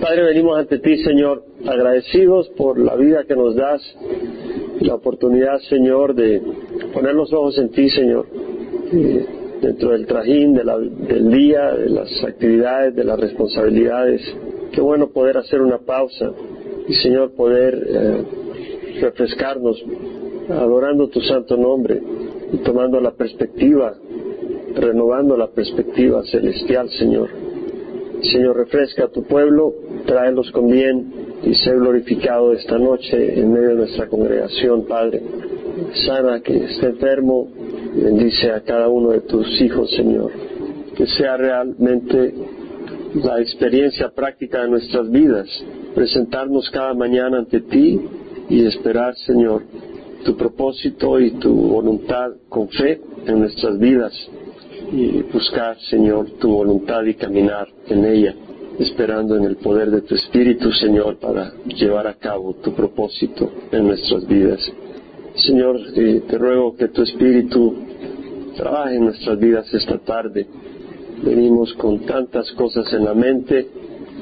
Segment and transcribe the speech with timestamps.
[0.00, 3.82] Padre, venimos ante ti, Señor, agradecidos por la vida que nos das
[4.80, 6.40] la oportunidad, Señor, de
[6.92, 8.26] poner los ojos en ti, Señor,
[9.60, 14.22] dentro del trajín del día, de las actividades, de las responsabilidades.
[14.70, 16.30] Qué bueno poder hacer una pausa
[16.86, 18.24] y, Señor, poder eh,
[19.00, 19.84] refrescarnos
[20.48, 22.00] adorando tu santo nombre
[22.52, 23.94] y tomando la perspectiva,
[24.76, 27.48] renovando la perspectiva celestial, Señor.
[28.22, 29.72] Señor, refresca a tu pueblo,
[30.08, 31.12] tráelos con bien
[31.44, 35.22] y sé glorificado esta noche en medio de nuestra congregación, Padre.
[36.06, 37.46] Sana que esté enfermo,
[37.94, 40.32] bendice a cada uno de tus hijos, Señor.
[40.96, 42.34] Que sea realmente
[43.22, 45.46] la experiencia práctica de nuestras vidas,
[45.94, 48.00] presentarnos cada mañana ante ti
[48.48, 49.62] y esperar, Señor,
[50.24, 54.12] tu propósito y tu voluntad con fe en nuestras vidas
[54.90, 58.34] y buscar, Señor, tu voluntad y caminar en ella,
[58.78, 63.86] esperando en el poder de tu Espíritu, Señor, para llevar a cabo tu propósito en
[63.88, 64.60] nuestras vidas.
[65.34, 67.74] Señor, eh, te ruego que tu Espíritu
[68.56, 70.46] trabaje en nuestras vidas esta tarde.
[71.24, 73.66] Venimos con tantas cosas en la mente,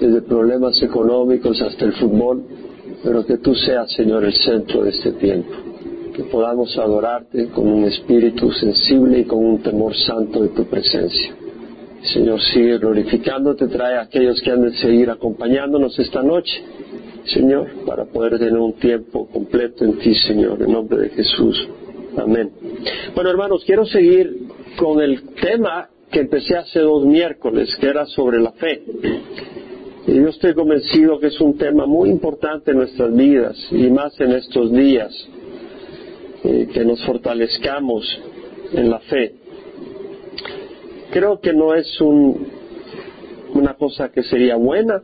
[0.01, 2.45] desde problemas económicos hasta el fútbol,
[3.03, 5.53] pero que tú seas, Señor, el centro de este tiempo.
[6.15, 11.35] Que podamos adorarte con un espíritu sensible y con un temor santo de tu presencia.
[12.13, 16.63] Señor, sigue glorificándote, trae a aquellos que han de seguir acompañándonos esta noche,
[17.25, 21.69] Señor, para poder tener un tiempo completo en ti, Señor, en nombre de Jesús.
[22.17, 22.51] Amén.
[23.15, 24.47] Bueno, hermanos, quiero seguir
[24.79, 28.83] con el tema que empecé hace dos miércoles, que era sobre la fe.
[30.07, 34.19] Y yo estoy convencido que es un tema muy importante en nuestras vidas y más
[34.21, 35.13] en estos días,
[36.45, 38.21] eh, que nos fortalezcamos
[38.73, 39.35] en la fe.
[41.11, 45.03] Creo que no es una cosa que sería buena,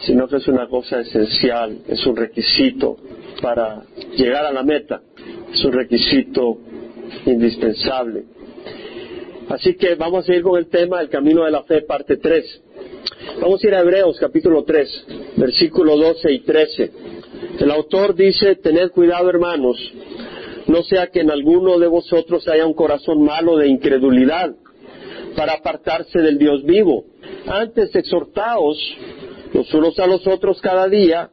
[0.00, 2.96] sino que es una cosa esencial, es un requisito
[3.40, 3.82] para
[4.16, 5.02] llegar a la meta,
[5.52, 6.58] es un requisito
[7.26, 8.24] indispensable.
[9.48, 12.62] Así que vamos a seguir con el tema del camino de la fe, parte 3.
[13.40, 15.06] Vamos a ir a Hebreos capítulo 3,
[15.36, 16.92] versículo 12 y 13.
[17.60, 19.76] El autor dice, tened cuidado hermanos,
[20.66, 24.54] no sea que en alguno de vosotros haya un corazón malo de incredulidad
[25.36, 27.04] para apartarse del Dios vivo.
[27.46, 28.78] Antes exhortaos
[29.52, 31.30] los unos a los otros cada día,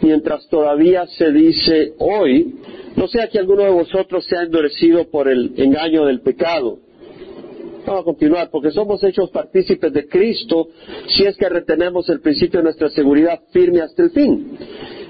[0.00, 2.54] mientras todavía se dice hoy,
[2.96, 6.78] no sea que alguno de vosotros sea endurecido por el engaño del pecado
[7.86, 10.68] Vamos a continuar, porque somos hechos partícipes de Cristo
[11.08, 14.56] si es que retenemos el principio de nuestra seguridad firme hasta el fin.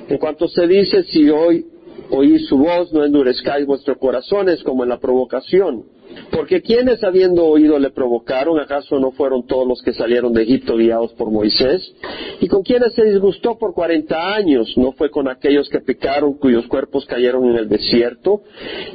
[0.09, 1.67] En cuanto se dice, si hoy
[2.11, 5.85] oís su voz, no endurezcáis vuestros corazones como en la provocación
[6.31, 10.77] porque quienes habiendo oído le provocaron, ¿acaso no fueron todos los que salieron de Egipto
[10.77, 11.95] guiados por Moisés?
[12.43, 14.77] ¿Y con quienes se disgustó por cuarenta años?
[14.77, 18.43] ¿No fue con aquellos que pecaron, cuyos cuerpos cayeron en el desierto?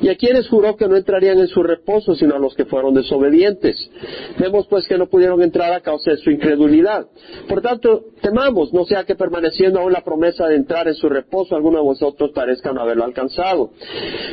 [0.02, 2.94] ¿Y a quienes juró que no entrarían en su reposo, sino a los que fueron
[2.94, 3.90] desobedientes?
[4.38, 7.08] Vemos pues que no pudieron entrar a causa de su incredulidad.
[7.48, 11.56] Por tanto, temamos, no sea que permaneciendo aún la promesa de entrar en su reposo,
[11.56, 13.72] alguno de vosotros parezca no haberlo alcanzado.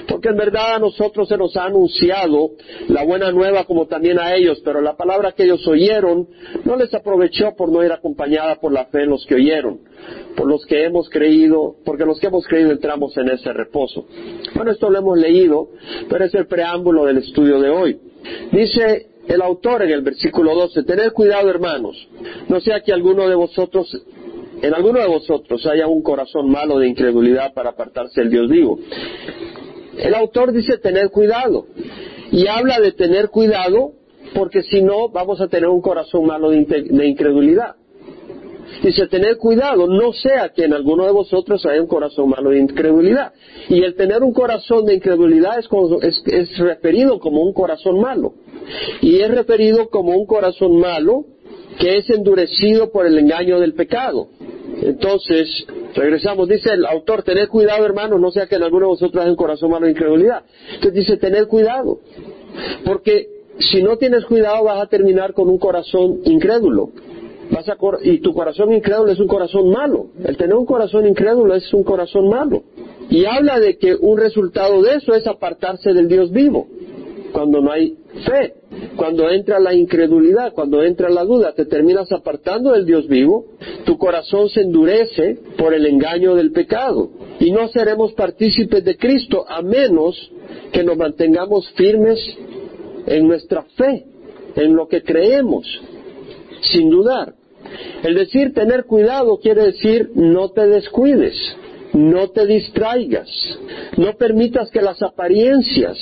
[0.09, 2.51] Porque en verdad a nosotros se nos ha anunciado
[2.89, 6.27] la buena nueva como también a ellos, pero la palabra que ellos oyeron
[6.65, 9.81] no les aprovechó por no ir acompañada por la fe los que oyeron,
[10.37, 14.07] por los que hemos creído, porque los que hemos creído entramos en ese reposo.
[14.55, 15.69] Bueno, esto lo hemos leído,
[16.09, 17.99] pero es el preámbulo del estudio de hoy.
[18.53, 21.97] Dice el autor en el versículo 12, tened cuidado hermanos,
[22.49, 23.89] no sea que alguno de vosotros
[24.63, 28.79] en alguno de vosotros haya un corazón malo de incredulidad para apartarse del Dios vivo.
[29.99, 31.67] El autor dice tener cuidado
[32.31, 33.93] y habla de tener cuidado
[34.35, 37.77] porque si no vamos a tener un corazón malo de, incredulidad.
[38.83, 42.59] Dice, tener cuidado, no sea que en alguno de vosotros haya un corazón malo de
[42.59, 43.33] incredulidad.
[43.69, 45.69] Y el tener un corazón de incredulidad es,
[46.27, 48.35] es referido como un corazón malo.
[49.01, 51.25] Y es referido como un corazón malo
[51.79, 54.29] que es endurecido por el engaño del pecado.
[54.83, 59.23] Entonces, regresamos, dice el autor, tener cuidado hermanos, no sea que en alguno de vosotros
[59.23, 60.45] haya un corazón malo de incredulidad.
[60.75, 62.01] Entonces dice, tener cuidado,
[62.85, 63.29] porque
[63.59, 66.91] si no tienes cuidado vas a terminar con un corazón incrédulo.
[68.03, 70.07] Y tu corazón incrédulo es un corazón malo.
[70.25, 72.63] El tener un corazón incrédulo es un corazón malo.
[73.11, 76.67] Y habla de que un resultado de eso es apartarse del Dios vivo
[77.35, 78.55] cuando no hay fe,
[78.95, 83.47] cuando entra la incredulidad, cuando entra la duda, te terminas apartando del Dios vivo,
[83.85, 87.11] tu corazón se endurece por el engaño del pecado
[87.41, 90.31] y no seremos partícipes de Cristo a menos
[90.73, 92.21] que nos mantengamos firmes
[93.07, 94.07] en nuestra fe,
[94.55, 95.67] en lo que creemos,
[96.73, 97.35] sin dudar.
[98.03, 101.35] El decir tener cuidado quiere decir no te descuides,
[101.93, 103.29] no te distraigas,
[103.97, 105.97] no permitas que las apariencias,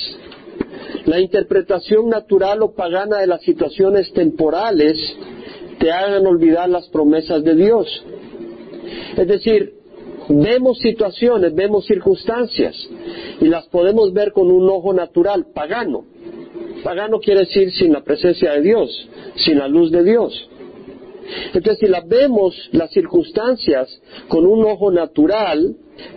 [1.05, 4.97] la interpretación natural o pagana de las situaciones temporales
[5.79, 8.05] te hagan olvidar las promesas de Dios.
[9.17, 9.73] Es decir,
[10.29, 12.75] vemos situaciones, vemos circunstancias
[13.41, 16.05] y las podemos ver con un ojo natural, pagano.
[16.83, 20.49] Pagano quiere decir sin la presencia de Dios, sin la luz de Dios.
[21.53, 25.75] Entonces, si las vemos, las circunstancias, con un ojo natural,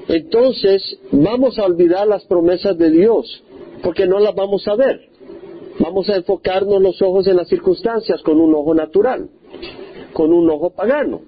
[0.08, 3.42] entonces vamos a olvidar las promesas de Dios,
[3.82, 5.00] porque no las vamos a ver.
[5.78, 9.28] Vamos a enfocarnos los ojos en las circunstancias con un ojo natural,
[10.12, 11.20] con un ojo pagano.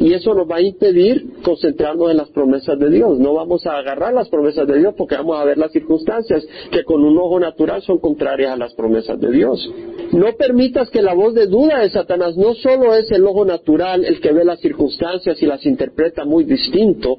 [0.00, 3.18] Y eso nos va a impedir concentrarnos en las promesas de Dios.
[3.18, 6.84] No vamos a agarrar las promesas de Dios porque vamos a ver las circunstancias que
[6.84, 9.68] con un ojo natural son contrarias a las promesas de Dios.
[10.12, 14.04] No permitas que la voz de duda de Satanás no solo es el ojo natural
[14.04, 17.18] el que ve las circunstancias y las interpreta muy distinto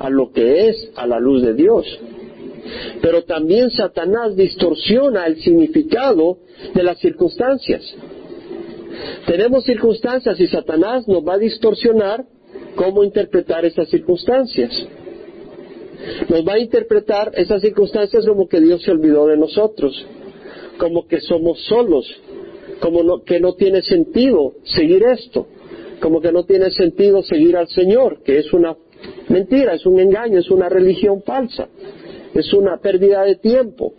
[0.00, 1.86] a lo que es a la luz de Dios.
[3.00, 6.38] Pero también Satanás distorsiona el significado
[6.74, 7.82] de las circunstancias.
[9.26, 12.24] Tenemos circunstancias y Satanás nos va a distorsionar
[12.74, 14.70] cómo interpretar esas circunstancias.
[16.28, 20.04] Nos va a interpretar esas circunstancias como que Dios se olvidó de nosotros,
[20.78, 22.06] como que somos solos,
[22.80, 25.46] como que no tiene sentido seguir esto,
[26.00, 28.76] como que no tiene sentido seguir al Señor, que es una
[29.28, 31.68] mentira, es un engaño, es una religión falsa,
[32.34, 33.94] es una pérdida de tiempo.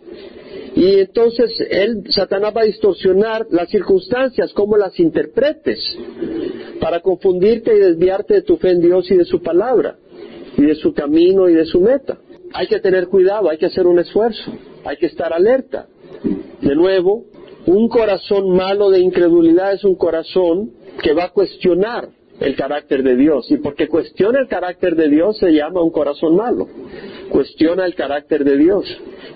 [0.75, 5.79] Y entonces él, Satanás va a distorsionar las circunstancias, cómo las interpretes,
[6.79, 9.97] para confundirte y desviarte de tu fe en Dios y de su palabra,
[10.57, 12.19] y de su camino y de su meta.
[12.53, 14.51] Hay que tener cuidado, hay que hacer un esfuerzo,
[14.85, 15.87] hay que estar alerta.
[16.61, 17.25] De nuevo,
[17.65, 23.15] un corazón malo de incredulidad es un corazón que va a cuestionar el carácter de
[23.15, 23.49] Dios.
[23.51, 26.67] Y porque cuestiona el carácter de Dios se llama un corazón malo.
[27.31, 28.85] Cuestiona el carácter de Dios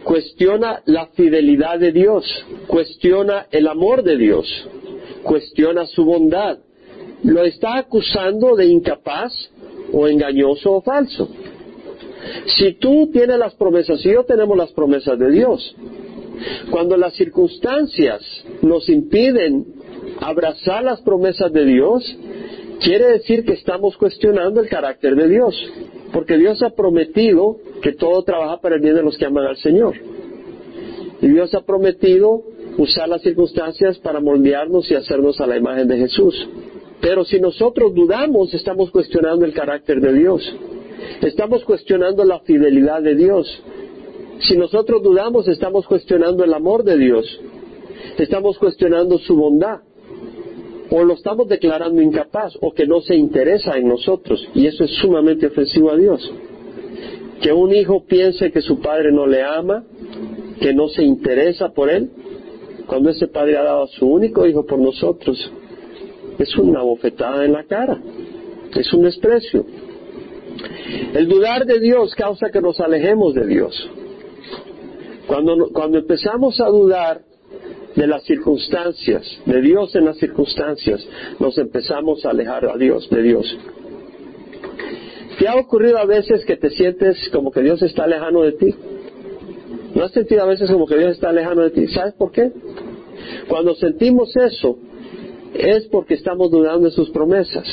[0.05, 2.23] cuestiona la fidelidad de Dios,
[2.67, 4.47] cuestiona el amor de Dios,
[5.23, 6.59] cuestiona su bondad.
[7.23, 9.33] Lo está acusando de incapaz
[9.91, 11.27] o engañoso o falso.
[12.45, 15.75] Si tú tienes las promesas y yo tenemos las promesas de Dios,
[16.69, 18.21] cuando las circunstancias
[18.61, 19.65] nos impiden
[20.19, 22.03] abrazar las promesas de Dios,
[22.79, 25.55] quiere decir que estamos cuestionando el carácter de Dios,
[26.11, 29.57] porque Dios ha prometido que todo trabaja para el bien de los que aman al
[29.57, 29.95] Señor.
[31.21, 32.43] Y Dios ha prometido
[32.77, 36.47] usar las circunstancias para moldearnos y hacernos a la imagen de Jesús.
[37.01, 40.55] Pero si nosotros dudamos, estamos cuestionando el carácter de Dios.
[41.21, 43.63] Estamos cuestionando la fidelidad de Dios.
[44.39, 47.39] Si nosotros dudamos, estamos cuestionando el amor de Dios.
[48.17, 49.81] Estamos cuestionando su bondad.
[50.91, 54.47] O lo estamos declarando incapaz o que no se interesa en nosotros.
[54.53, 56.31] Y eso es sumamente ofensivo a Dios
[57.41, 59.83] que un hijo piense que su padre no le ama,
[60.59, 62.09] que no se interesa por él,
[62.87, 65.37] cuando ese padre ha dado a su único hijo por nosotros,
[66.37, 67.99] es una bofetada en la cara,
[68.75, 69.65] es un desprecio.
[71.13, 73.89] El dudar de Dios causa que nos alejemos de Dios.
[75.27, 77.21] Cuando, cuando empezamos a dudar
[77.95, 81.05] de las circunstancias, de Dios en las circunstancias,
[81.39, 83.57] nos empezamos a alejar a Dios, de Dios.
[85.39, 88.75] ¿Te ha ocurrido a veces que te sientes como que Dios está lejano de ti?
[89.93, 91.87] ¿No has sentido a veces como que Dios está lejano de ti?
[91.87, 92.51] ¿Sabes por qué?
[93.47, 94.77] Cuando sentimos eso,
[95.53, 97.65] es porque estamos dudando de sus promesas.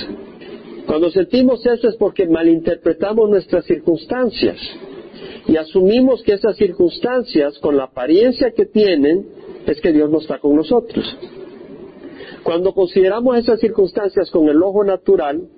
[0.86, 4.58] Cuando sentimos eso es porque malinterpretamos nuestras circunstancias
[5.46, 9.26] y asumimos que esas circunstancias, con la apariencia que tienen,
[9.66, 11.16] es que Dios no está con nosotros.
[12.42, 15.48] Cuando consideramos esas circunstancias con el ojo natural,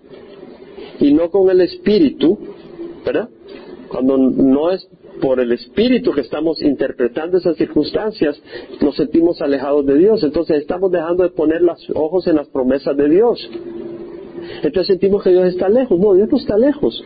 [1.01, 2.39] y no con el espíritu,
[3.05, 3.29] ¿verdad?
[3.89, 4.89] Cuando no es
[5.21, 8.41] por el espíritu que estamos interpretando esas circunstancias,
[8.81, 10.23] nos sentimos alejados de Dios.
[10.23, 13.49] Entonces estamos dejando de poner los ojos en las promesas de Dios.
[14.63, 15.99] Entonces sentimos que Dios está lejos.
[15.99, 17.03] No, Dios no está lejos.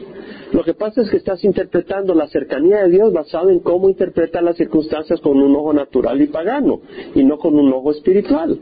[0.52, 4.40] Lo que pasa es que estás interpretando la cercanía de Dios basado en cómo interpreta
[4.40, 6.80] las circunstancias con un ojo natural y pagano
[7.14, 8.58] y no con un ojo espiritual.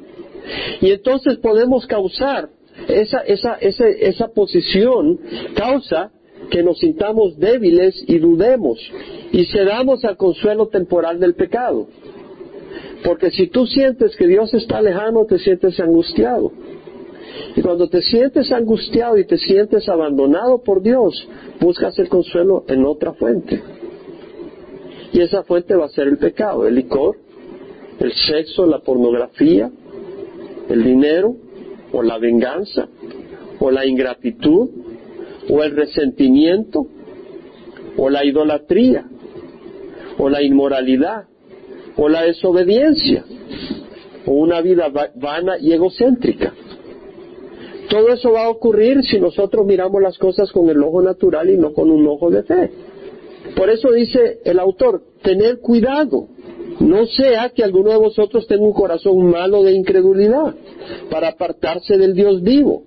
[0.81, 2.49] Y entonces podemos causar
[2.89, 5.19] esa, esa, esa, esa posición
[5.55, 6.11] causa
[6.51, 8.79] que nos sintamos débiles y dudemos
[9.33, 11.89] y cedamos al consuelo temporal del pecado.
[13.05, 16.53] Porque si tú sientes que Dios está lejano, te sientes angustiado.
[17.55, 21.29] Y cuando te sientes angustiado y te sientes abandonado por Dios,
[21.61, 23.63] buscas el consuelo en otra fuente.
[25.13, 27.17] Y esa fuente va a ser el pecado, el licor,
[28.01, 29.71] el sexo, la pornografía,
[30.69, 31.35] el dinero,
[31.93, 32.89] o la venganza,
[33.59, 34.69] o la ingratitud,
[35.49, 36.87] o el resentimiento,
[37.97, 39.07] o la idolatría,
[40.19, 41.25] o la inmoralidad,
[41.97, 43.25] o la desobediencia,
[44.27, 46.53] o una vida vana y egocéntrica.
[47.89, 51.57] Todo eso va a ocurrir si nosotros miramos las cosas con el ojo natural y
[51.57, 52.71] no con un ojo de fe.
[53.55, 56.29] Por eso dice el autor, tener cuidado,
[56.81, 60.55] no sea que alguno de vosotros tenga un corazón malo de incredulidad
[61.11, 62.83] para apartarse del Dios vivo.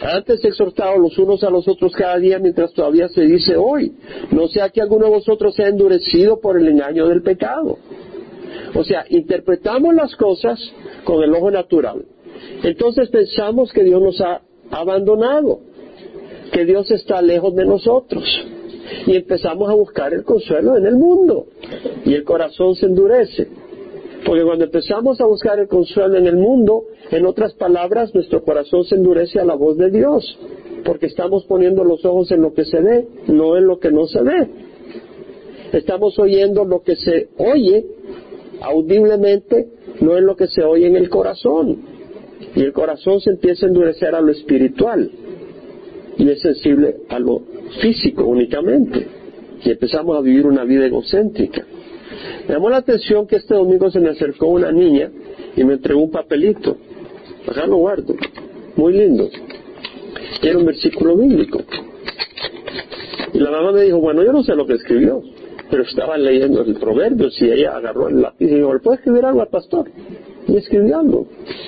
[0.00, 3.92] Antes exhortados los unos a los otros cada día mientras todavía se dice hoy.
[4.32, 7.78] No sea que alguno de vosotros sea endurecido por el engaño del pecado.
[8.74, 10.58] O sea, interpretamos las cosas
[11.04, 12.04] con el ojo natural.
[12.62, 15.60] Entonces pensamos que Dios nos ha abandonado,
[16.52, 18.24] que Dios está lejos de nosotros.
[19.06, 21.46] Y empezamos a buscar el consuelo en el mundo.
[22.04, 23.48] Y el corazón se endurece.
[24.24, 28.84] Porque cuando empezamos a buscar el consuelo en el mundo, en otras palabras, nuestro corazón
[28.84, 30.38] se endurece a la voz de Dios.
[30.84, 34.06] Porque estamos poniendo los ojos en lo que se ve, no en lo que no
[34.06, 34.48] se ve.
[35.72, 37.86] Estamos oyendo lo que se oye
[38.60, 39.68] audiblemente,
[40.00, 41.91] no en lo que se oye en el corazón.
[42.54, 45.10] Y el corazón se empieza a endurecer a lo espiritual
[46.18, 47.42] y es sensible a lo
[47.80, 49.06] físico únicamente.
[49.64, 51.64] Y empezamos a vivir una vida egocéntrica.
[52.46, 55.10] Me llamó la atención que este domingo se me acercó una niña
[55.56, 56.76] y me entregó un papelito.
[57.46, 58.14] Acá lo guardo.
[58.76, 59.28] Muy lindo.
[60.42, 61.60] Era un versículo bíblico.
[63.32, 65.22] Y la mamá me dijo, bueno, yo no sé lo que escribió,
[65.70, 69.24] pero estaba leyendo el proverbio y ella agarró el lápiz y dijo, ¿le puede escribir
[69.24, 69.88] algo al pastor?
[70.48, 71.26] Y escribió algo.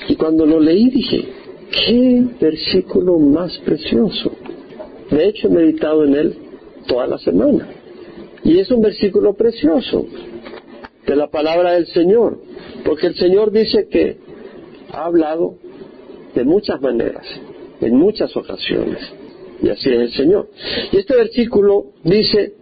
[0.09, 1.29] Y cuando lo leí dije,
[1.71, 4.33] qué versículo más precioso.
[5.11, 6.37] De hecho, he meditado en él
[6.87, 7.69] toda la semana.
[8.43, 10.07] Y es un versículo precioso
[11.07, 12.39] de la palabra del Señor,
[12.85, 14.19] porque el Señor dice que
[14.93, 15.57] ha hablado
[16.35, 17.27] de muchas maneras,
[17.81, 18.99] en muchas ocasiones,
[19.63, 20.49] y así es el Señor.
[20.93, 22.55] Y este versículo dice,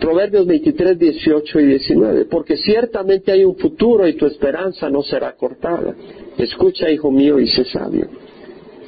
[0.00, 5.36] Proverbios 23, 18 y 19, porque ciertamente hay un futuro y tu esperanza no será
[5.36, 5.94] cortada.
[6.38, 8.08] Escucha, hijo mío, y sé sabio.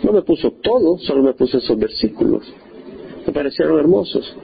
[0.03, 2.51] No me puso todo, solo me puso esos versículos.
[3.27, 4.37] Me parecieron hermosos.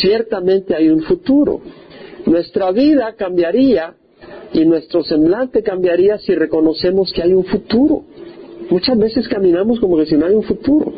[0.00, 1.60] Ciertamente hay un futuro.
[2.26, 3.94] Nuestra vida cambiaría
[4.52, 8.04] y nuestro semblante cambiaría si reconocemos que hay un futuro.
[8.70, 10.92] Muchas veces caminamos como que si no hay un futuro.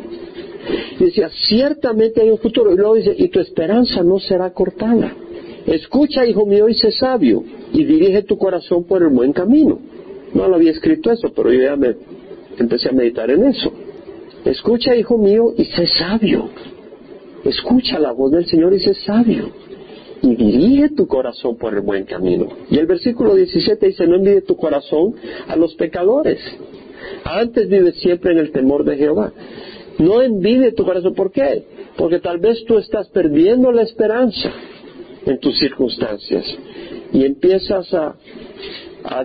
[0.99, 2.73] Y decía, ciertamente hay un futuro.
[2.73, 5.13] Y luego dice, y tu esperanza no será cortada.
[5.65, 9.79] Escucha, hijo mío, y sé sabio, y dirige tu corazón por el buen camino.
[10.33, 11.95] No lo había escrito eso, pero yo ya me
[12.57, 13.71] empecé a meditar en eso.
[14.45, 16.49] Escucha, hijo mío, y sé sabio.
[17.43, 19.49] Escucha la voz del Señor y sé sabio.
[20.21, 22.47] Y dirige tu corazón por el buen camino.
[22.69, 25.15] Y el versículo 17 dice, no envíe tu corazón
[25.47, 26.39] a los pecadores.
[27.23, 29.31] Antes vive siempre en el temor de Jehová.
[29.99, 31.13] No envidie tu corazón.
[31.13, 31.63] ¿Por qué?
[31.97, 34.49] Porque tal vez tú estás perdiendo la esperanza
[35.25, 36.45] en tus circunstancias
[37.11, 38.15] y empiezas a,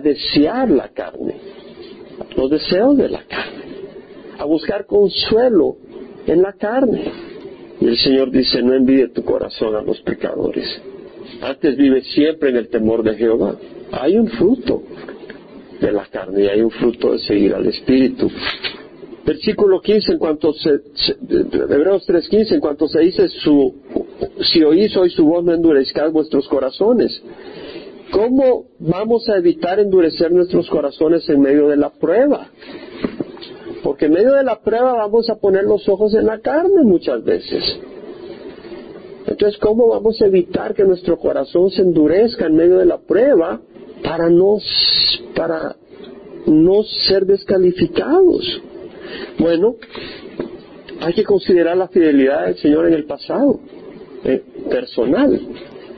[0.01, 1.35] desear la carne,
[2.35, 3.63] los deseos de la carne,
[4.37, 5.77] a buscar consuelo
[6.27, 7.03] en la carne.
[7.79, 10.81] Y el Señor dice, no envidie tu corazón a los pecadores.
[11.41, 13.55] Antes vive siempre en el temor de Jehová.
[13.91, 14.83] Hay un fruto
[15.79, 18.29] de la carne y hay un fruto de seguir al Espíritu
[19.25, 23.73] versículo 15, en cuanto se, Hebreos 3.15, en cuanto se dice su,
[24.41, 27.21] si oís hoy su voz no endurezcáis vuestros corazones.
[28.11, 32.49] ¿Cómo vamos a evitar endurecer nuestros corazones en medio de la prueba?
[33.83, 37.23] Porque en medio de la prueba vamos a poner los ojos en la carne muchas
[37.23, 37.63] veces.
[39.25, 43.59] Entonces, ¿cómo vamos a evitar que nuestro corazón se endurezca en medio de la prueba
[44.03, 44.59] para no,
[45.35, 45.75] para
[46.45, 48.61] no ser descalificados?
[49.37, 49.75] Bueno,
[51.01, 53.59] hay que considerar la fidelidad del Señor en el pasado,
[54.23, 55.39] eh, personal,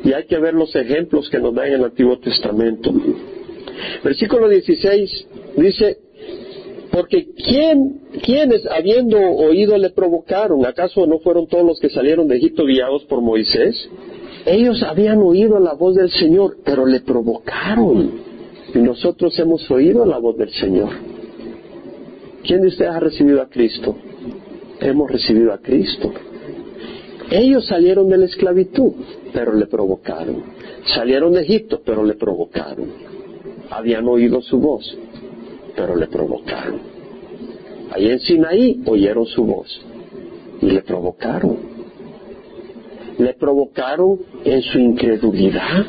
[0.03, 2.91] y hay que ver los ejemplos que nos da en el Antiguo Testamento.
[4.03, 5.97] Versículo 16 dice,
[6.91, 10.65] porque ¿quién, quienes habiendo oído le provocaron?
[10.65, 13.89] ¿Acaso no fueron todos los que salieron de Egipto guiados por Moisés?
[14.45, 18.11] Ellos habían oído la voz del Señor, pero le provocaron.
[18.73, 20.89] Y nosotros hemos oído la voz del Señor.
[22.47, 23.93] ¿Quién de ustedes ha recibido a Cristo?
[24.79, 26.13] Hemos recibido a Cristo.
[27.29, 28.93] Ellos salieron de la esclavitud,
[29.33, 30.43] pero le provocaron.
[30.85, 32.87] Salieron de Egipto, pero le provocaron.
[33.69, 34.97] Habían oído su voz,
[35.75, 36.79] pero le provocaron.
[37.91, 39.81] Allí en Sinaí oyeron su voz
[40.61, 41.57] y le provocaron.
[43.17, 45.85] Le provocaron en su incredulidad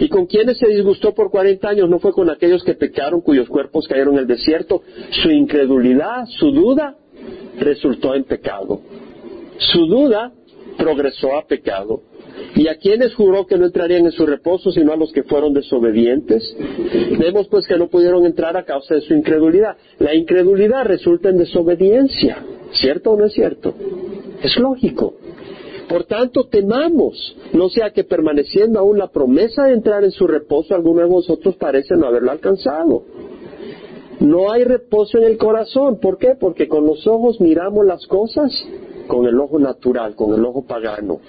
[0.00, 1.88] ¿Y con quienes se disgustó por cuarenta años?
[1.88, 4.82] No fue con aquellos que pecaron, cuyos cuerpos cayeron en el desierto.
[5.22, 6.96] Su incredulidad, su duda,
[7.58, 8.80] resultó en pecado.
[9.58, 10.32] Su duda
[10.76, 12.02] progresó a pecado.
[12.54, 15.52] ¿Y a quienes juró que no entrarían en su reposo sino a los que fueron
[15.52, 16.56] desobedientes?
[17.18, 19.76] Vemos pues que no pudieron entrar a causa de su incredulidad.
[19.98, 22.44] La incredulidad resulta en desobediencia.
[22.72, 23.74] ¿Cierto o no es cierto?
[24.42, 25.14] Es lógico.
[25.88, 30.74] Por tanto, temamos, no sea que permaneciendo aún la promesa de entrar en su reposo,
[30.74, 33.04] alguno de vosotros parece no haberlo alcanzado.
[34.20, 35.98] No hay reposo en el corazón.
[36.00, 36.34] ¿Por qué?
[36.38, 38.52] Porque con los ojos miramos las cosas
[39.06, 41.20] con el ojo natural, con el ojo pagano,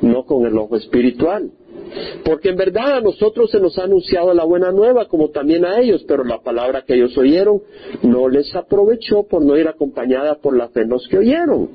[0.00, 1.50] no con el ojo espiritual.
[2.24, 5.80] Porque en verdad a nosotros se nos ha anunciado la buena nueva, como también a
[5.80, 7.62] ellos, pero la palabra que ellos oyeron
[8.02, 11.68] no les aprovechó por no ir acompañada por la fe en los que oyeron.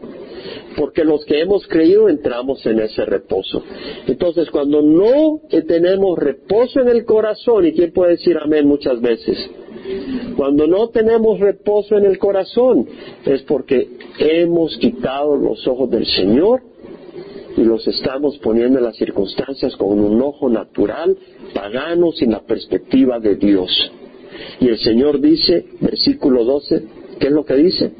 [0.79, 3.61] Porque los que hemos creído entramos en ese reposo.
[4.07, 9.37] Entonces, cuando no tenemos reposo en el corazón, ¿y quién puede decir amén muchas veces?
[10.37, 12.87] Cuando no tenemos reposo en el corazón
[13.25, 16.61] es porque hemos quitado los ojos del Señor
[17.57, 21.17] y los estamos poniendo en las circunstancias con un ojo natural,
[21.53, 23.69] pagano, sin la perspectiva de Dios.
[24.61, 26.83] Y el Señor dice, versículo 12,
[27.19, 27.91] ¿qué es lo que dice?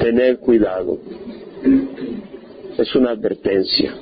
[0.00, 0.98] Tener cuidado.
[2.78, 3.94] Es una advertencia.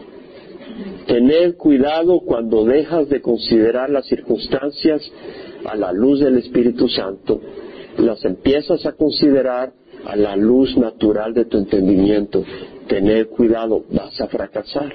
[1.07, 5.03] Tener cuidado cuando dejas de considerar las circunstancias
[5.65, 7.41] a la luz del Espíritu Santo,
[7.99, 9.73] las empiezas a considerar
[10.05, 12.45] a la luz natural de tu entendimiento.
[12.87, 14.93] Tener cuidado, vas a fracasar.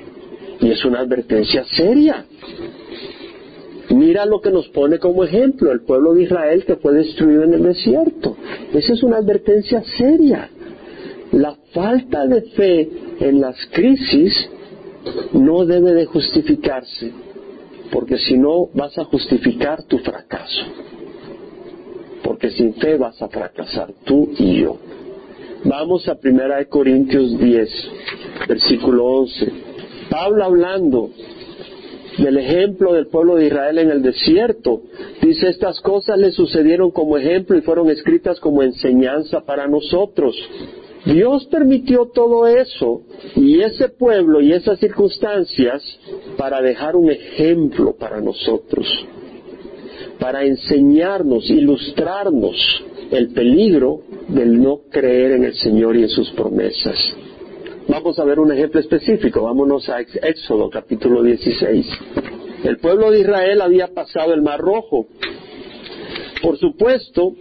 [0.62, 2.26] Y es una advertencia seria.
[3.94, 7.54] Mira lo que nos pone como ejemplo el pueblo de Israel que fue destruido en
[7.54, 8.36] el desierto.
[8.74, 10.50] Esa es una advertencia seria.
[11.32, 14.50] La falta de fe en las crisis
[15.34, 17.12] no debe de justificarse
[17.92, 20.66] porque si no vas a justificar tu fracaso.
[22.24, 24.78] Porque sin fe vas a fracasar tú y yo.
[25.66, 27.70] Vamos a 1 Corintios 10,
[28.48, 29.52] versículo 11.
[30.10, 31.12] Pablo hablando
[32.18, 34.82] del ejemplo del pueblo de Israel en el desierto,
[35.22, 40.36] dice estas cosas le sucedieron como ejemplo y fueron escritas como enseñanza para nosotros
[41.06, 43.02] Dios permitió todo eso
[43.36, 45.84] y ese pueblo y esas circunstancias
[46.38, 48.88] para dejar un ejemplo para nosotros,
[50.18, 52.56] para enseñarnos, ilustrarnos
[53.12, 56.98] el peligro del no creer en el Señor y en sus promesas.
[57.88, 61.86] Vamos a ver un ejemplo específico, vámonos a Éxodo capítulo 16.
[62.64, 65.08] El pueblo de Israel había pasado el Mar Rojo.
[66.42, 67.34] Por supuesto,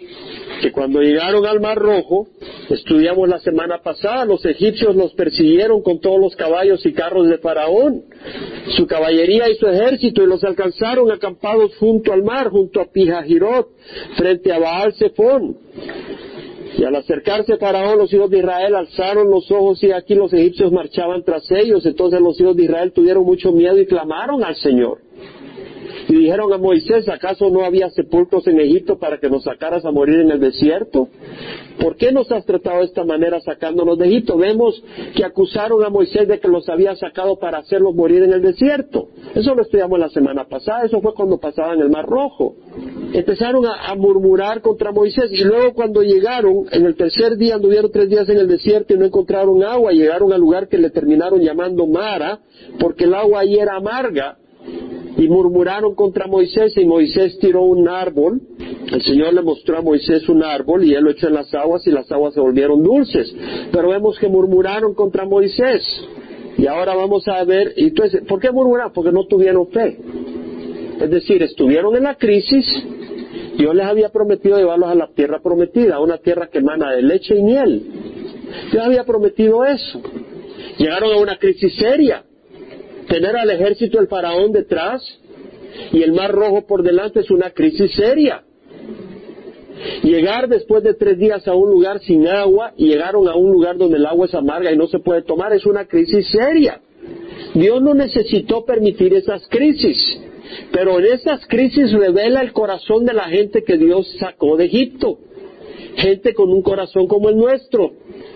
[0.61, 2.27] que cuando llegaron al Mar Rojo,
[2.71, 7.39] estudiamos la semana pasada, los egipcios los persiguieron con todos los caballos y carros de
[7.39, 8.03] Faraón,
[8.77, 13.69] su caballería y su ejército, y los alcanzaron acampados junto al mar, junto a Pijajirot,
[14.17, 15.57] frente a Baal Zephon.
[16.79, 20.73] Y al acercarse Faraón, los hijos de Israel alzaron los ojos y aquí los egipcios
[20.73, 21.85] marchaban tras ellos.
[21.85, 24.99] Entonces los hijos de Israel tuvieron mucho miedo y clamaron al Señor.
[26.13, 29.91] Y dijeron a Moisés, ¿acaso no había sepulcros en Egipto para que nos sacaras a
[29.91, 31.09] morir en el desierto?
[31.81, 34.37] ¿Por qué nos has tratado de esta manera sacándonos de Egipto?
[34.37, 34.85] Vemos
[35.17, 39.09] que acusaron a Moisés de que los había sacado para hacerlos morir en el desierto.
[39.35, 42.57] Eso lo estudiamos la semana pasada, eso fue cuando pasaban el Mar Rojo.
[43.15, 47.91] Empezaron a, a murmurar contra Moisés y luego cuando llegaron, en el tercer día anduvieron
[47.91, 51.41] tres días en el desierto y no encontraron agua, llegaron al lugar que le terminaron
[51.41, 52.41] llamando Mara,
[52.79, 54.37] porque el agua ahí era amarga
[55.17, 58.41] y murmuraron contra Moisés y Moisés tiró un árbol.
[58.91, 61.87] El Señor le mostró a Moisés un árbol y él lo echó en las aguas
[61.87, 63.35] y las aguas se volvieron dulces.
[63.71, 65.83] Pero vemos que murmuraron contra Moisés.
[66.57, 68.93] Y ahora vamos a ver, entonces, ¿por qué murmuraron?
[68.93, 69.99] Porque no tuvieron fe.
[71.01, 72.67] Es decir, estuvieron en la crisis,
[73.57, 77.03] Dios les había prometido llevarlos a la tierra prometida, a una tierra que emana de
[77.03, 77.83] leche y miel.
[78.71, 80.01] Dios había prometido eso.
[80.79, 82.25] Llegaron a una crisis seria
[83.09, 85.03] tener al ejército del faraón detrás
[85.93, 88.43] y el mar rojo por delante es una crisis seria.
[90.03, 93.77] Llegar después de tres días a un lugar sin agua y llegaron a un lugar
[93.77, 96.81] donde el agua es amarga y no se puede tomar es una crisis seria.
[97.55, 99.99] Dios no necesitó permitir esas crisis,
[100.73, 105.19] pero en esas crisis revela el corazón de la gente que Dios sacó de Egipto.
[105.97, 107.93] Gente con un corazón como el nuestro,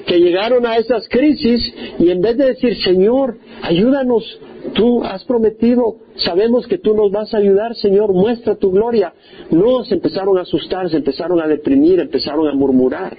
[0.07, 4.41] que llegaron a esas crisis y en vez de decir, Señor, ayúdanos,
[4.77, 9.15] Tú has prometido, sabemos que tú nos vas a ayudar, Señor, muestra tu gloria.
[9.51, 13.17] No, se empezaron a asustar, se empezaron a deprimir, empezaron a murmurar.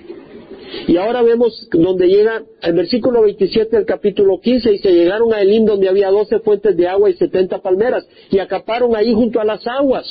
[0.87, 5.41] Y ahora vemos donde llega, el versículo 27 del capítulo 15, y se llegaron a
[5.41, 9.45] Elim donde había doce fuentes de agua y setenta palmeras, y acaparon ahí junto a
[9.45, 10.05] las aguas.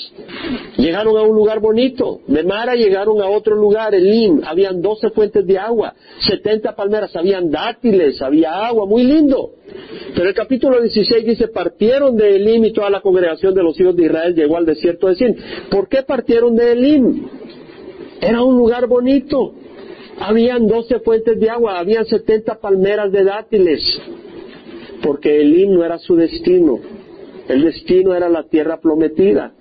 [0.77, 2.21] Llegaron a un lugar bonito.
[2.27, 7.51] De Mara llegaron a otro lugar, Elim, habían doce fuentes de agua, setenta palmeras, habían
[7.51, 9.51] dátiles, había agua, muy lindo.
[10.15, 13.97] Pero el capítulo 16 dice, partieron de Elim y toda la congregación de los hijos
[13.97, 15.37] de Israel llegó al desierto de Sin.
[15.71, 17.29] ¿Por qué partieron de Elim?
[18.21, 19.53] Era un lugar bonito.
[20.19, 24.01] Habían doce fuentes de agua, habían setenta palmeras de dátiles,
[25.03, 26.81] porque Elim no era su destino.
[27.49, 29.53] El destino era la tierra prometida.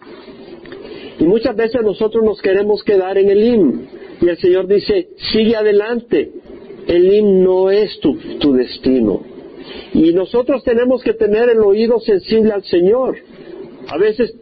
[1.19, 3.87] Y muchas veces nosotros nos queremos quedar en Elim.
[4.21, 6.31] Y el Señor dice, sigue adelante.
[6.87, 9.21] Elim no es tu, tu destino.
[9.93, 13.17] Y nosotros tenemos que tener el oído sensible al Señor.
[13.87, 14.33] A veces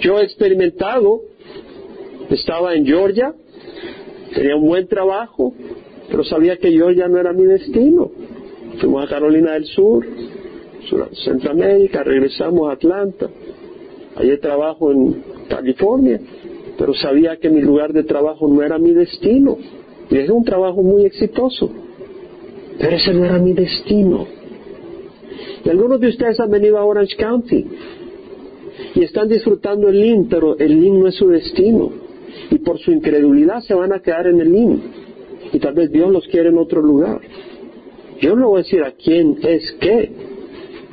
[0.00, 1.22] yo he experimentado,
[2.30, 3.34] estaba en Georgia,
[4.34, 5.52] tenía un buen trabajo,
[6.10, 8.10] pero sabía que Georgia no era mi destino.
[8.80, 10.06] Fuimos a Carolina del Sur,
[11.24, 13.28] Centroamérica, regresamos a Atlanta.
[14.16, 16.20] Allí trabajo en California,
[16.78, 19.56] pero sabía que mi lugar de trabajo no era mi destino.
[20.10, 21.70] Y es un trabajo muy exitoso,
[22.78, 24.26] pero ese no era mi destino.
[25.64, 27.66] Y algunos de ustedes han venido a Orange County
[28.94, 32.01] y están disfrutando el LIN, pero el LIN no es su destino.
[32.50, 34.82] Y por su incredulidad se van a quedar en el LIN.
[35.52, 37.20] Y tal vez Dios los quiere en otro lugar.
[38.20, 40.10] Yo no voy a decir a quién es qué,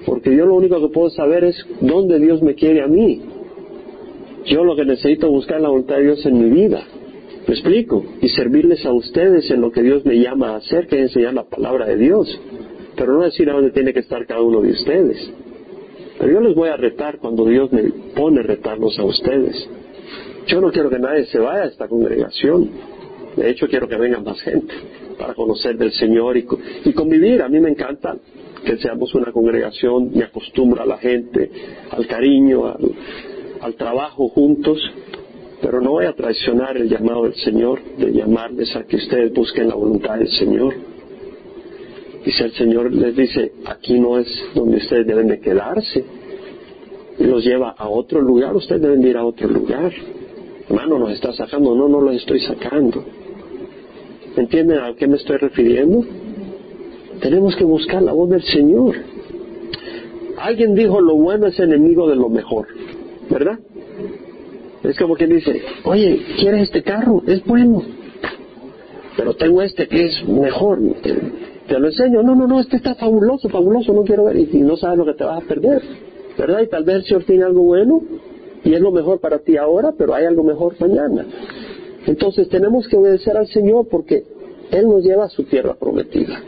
[0.06, 3.22] porque yo lo único que puedo saber es dónde Dios me quiere a mí.
[4.46, 6.84] Yo lo que necesito buscar es la voluntad de Dios en mi vida.
[7.48, 8.04] ¿Me explico?
[8.22, 11.34] Y servirles a ustedes en lo que Dios me llama a hacer, que es enseñar
[11.34, 12.40] la palabra de Dios
[13.00, 15.32] pero no decir a dónde tiene que estar cada uno de ustedes.
[16.20, 17.84] Pero yo les voy a retar cuando Dios me
[18.14, 19.70] pone retarlos a ustedes.
[20.48, 22.70] Yo no quiero que nadie se vaya a esta congregación.
[23.36, 24.74] De hecho, quiero que venga más gente
[25.20, 26.44] para conocer del Señor y,
[26.94, 27.42] convivir.
[27.42, 28.16] A mí me encanta
[28.66, 31.52] que seamos una congregación, me acostumbra a la gente,
[31.92, 32.66] al cariño,
[33.62, 34.80] al, trabajo juntos,
[35.62, 39.68] pero no voy a traicionar el llamado del Señor, de llamarles a que ustedes busquen
[39.68, 40.74] la voluntad del Señor.
[42.26, 46.04] Y si el Señor les dice, aquí no es donde ustedes deben de quedarse,
[47.20, 49.92] y los lleva a otro lugar, ustedes deben de ir a otro lugar.
[50.70, 53.04] Hermano, nos está sacando, no, no los estoy sacando.
[54.38, 56.06] ¿Entienden a qué me estoy refiriendo?
[57.22, 58.96] Tenemos que buscar la voz del Señor.
[60.38, 62.68] Alguien dijo, lo bueno es enemigo de lo mejor,
[63.30, 63.58] ¿verdad?
[64.84, 67.24] Es como quien dice, oye, ¿quieres este carro?
[67.26, 67.82] Es bueno,
[69.18, 70.80] pero tengo este que es mejor
[71.70, 74.76] te lo enseño, no, no, no, este está fabuloso, fabuloso, no quiero ver, y, no
[74.76, 75.82] sabes lo que te vas a perder,
[76.38, 76.62] ¿verdad?
[76.62, 78.02] Y tal vez el Señor tiene algo bueno
[78.64, 81.26] y es lo mejor para ti ahora, pero hay algo mejor mañana.
[82.06, 84.24] Entonces tenemos que obedecer al Señor porque
[84.72, 86.42] Él nos lleva a su tierra prometida.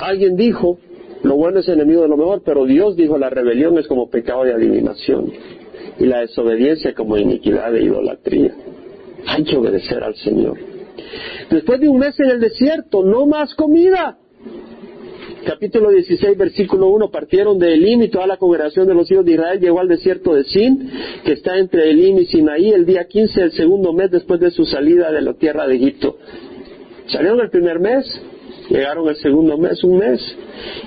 [0.00, 0.78] Alguien dijo,
[1.22, 4.44] lo bueno es enemigo de lo mejor, pero Dios dijo, la rebelión es como pecado
[4.44, 5.32] de adivinación
[5.98, 8.54] y la desobediencia como iniquidad de idolatría.
[9.26, 10.58] Hay que obedecer al Señor.
[11.50, 14.18] Después de un mes en el desierto, no más comida
[15.46, 19.32] capítulo 16, versículo 1, partieron de Elim y toda la congregación de los hijos de
[19.32, 20.90] Israel llegó al desierto de Sin,
[21.24, 24.66] que está entre Elim y Sinaí, el día 15 del segundo mes después de su
[24.66, 26.16] salida de la tierra de Egipto.
[27.06, 28.04] Salieron el primer mes,
[28.68, 30.20] llegaron el segundo mes, un mes,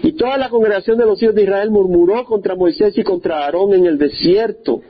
[0.04, 3.74] y toda la congregación de los hijos de Israel murmuró contra Moisés y contra Aarón
[3.74, 4.82] en el desierto.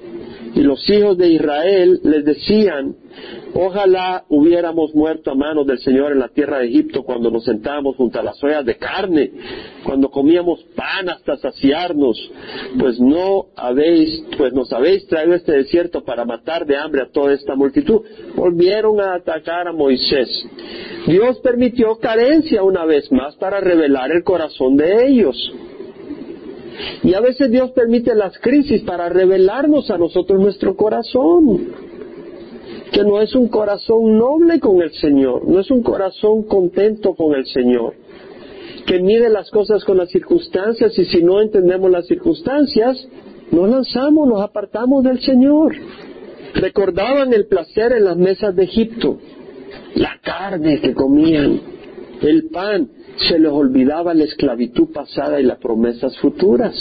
[0.55, 2.95] Y los hijos de Israel les decían,
[3.53, 7.95] Ojalá hubiéramos muerto a manos del Señor en la tierra de Egipto cuando nos sentábamos
[7.95, 9.31] junto a las ollas de carne,
[9.83, 12.31] cuando comíamos pan hasta saciarnos,
[12.79, 17.33] pues no habéis, pues nos habéis traído este desierto para matar de hambre a toda
[17.33, 18.01] esta multitud.
[18.35, 20.29] Volvieron a atacar a Moisés.
[21.07, 25.53] Dios permitió carencia una vez más para revelar el corazón de ellos.
[27.03, 31.67] Y a veces Dios permite las crisis para revelarnos a nosotros nuestro corazón
[32.91, 37.35] que no es un corazón noble con el Señor, no es un corazón contento con
[37.35, 37.93] el Señor,
[38.85, 43.07] que mide las cosas con las circunstancias y si no entendemos las circunstancias,
[43.51, 45.75] nos lanzamos, nos apartamos del Señor.
[46.55, 49.19] Recordaban el placer en las mesas de Egipto,
[49.95, 51.61] la carne que comían,
[52.21, 52.89] el pan,
[53.27, 56.75] se les olvidaba la esclavitud pasada y las promesas futuras.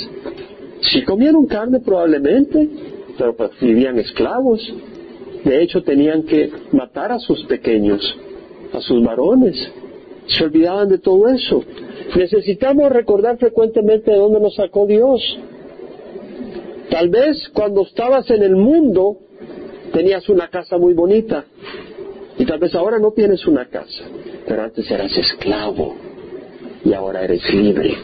[0.80, 2.68] Si comieron carne probablemente,
[3.16, 4.60] pero pues vivían esclavos.
[5.44, 8.16] De hecho, tenían que matar a sus pequeños,
[8.72, 9.56] a sus varones.
[10.26, 11.64] Se olvidaban de todo eso.
[12.16, 15.20] Necesitamos recordar frecuentemente de dónde nos sacó Dios.
[16.90, 19.18] Tal vez cuando estabas en el mundo
[19.92, 21.44] tenías una casa muy bonita
[22.38, 24.04] y tal vez ahora no tienes una casa.
[24.46, 26.07] pero antes eras esclavo
[26.84, 27.94] y ahora eres libre.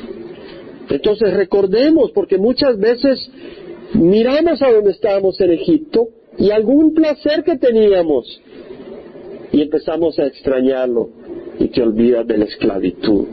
[0.90, 3.30] Entonces recordemos, porque muchas veces
[3.94, 6.08] miramos a donde estábamos en Egipto
[6.38, 8.40] y algún placer que teníamos
[9.52, 11.10] y empezamos a extrañarlo
[11.58, 13.26] y te olvidas de la esclavitud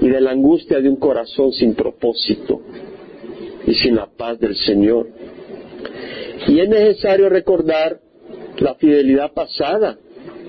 [0.00, 2.60] y de la angustia de un corazón sin propósito
[3.66, 5.08] y sin la paz del Señor.
[6.48, 8.00] Y es necesario recordar
[8.58, 9.98] la fidelidad pasada.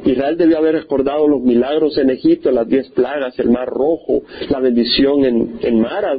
[0.08, 4.60] Israel debió haber recordado los milagros en Egipto, las diez plagas, el mar rojo, la
[4.60, 6.17] bendición en, en Mara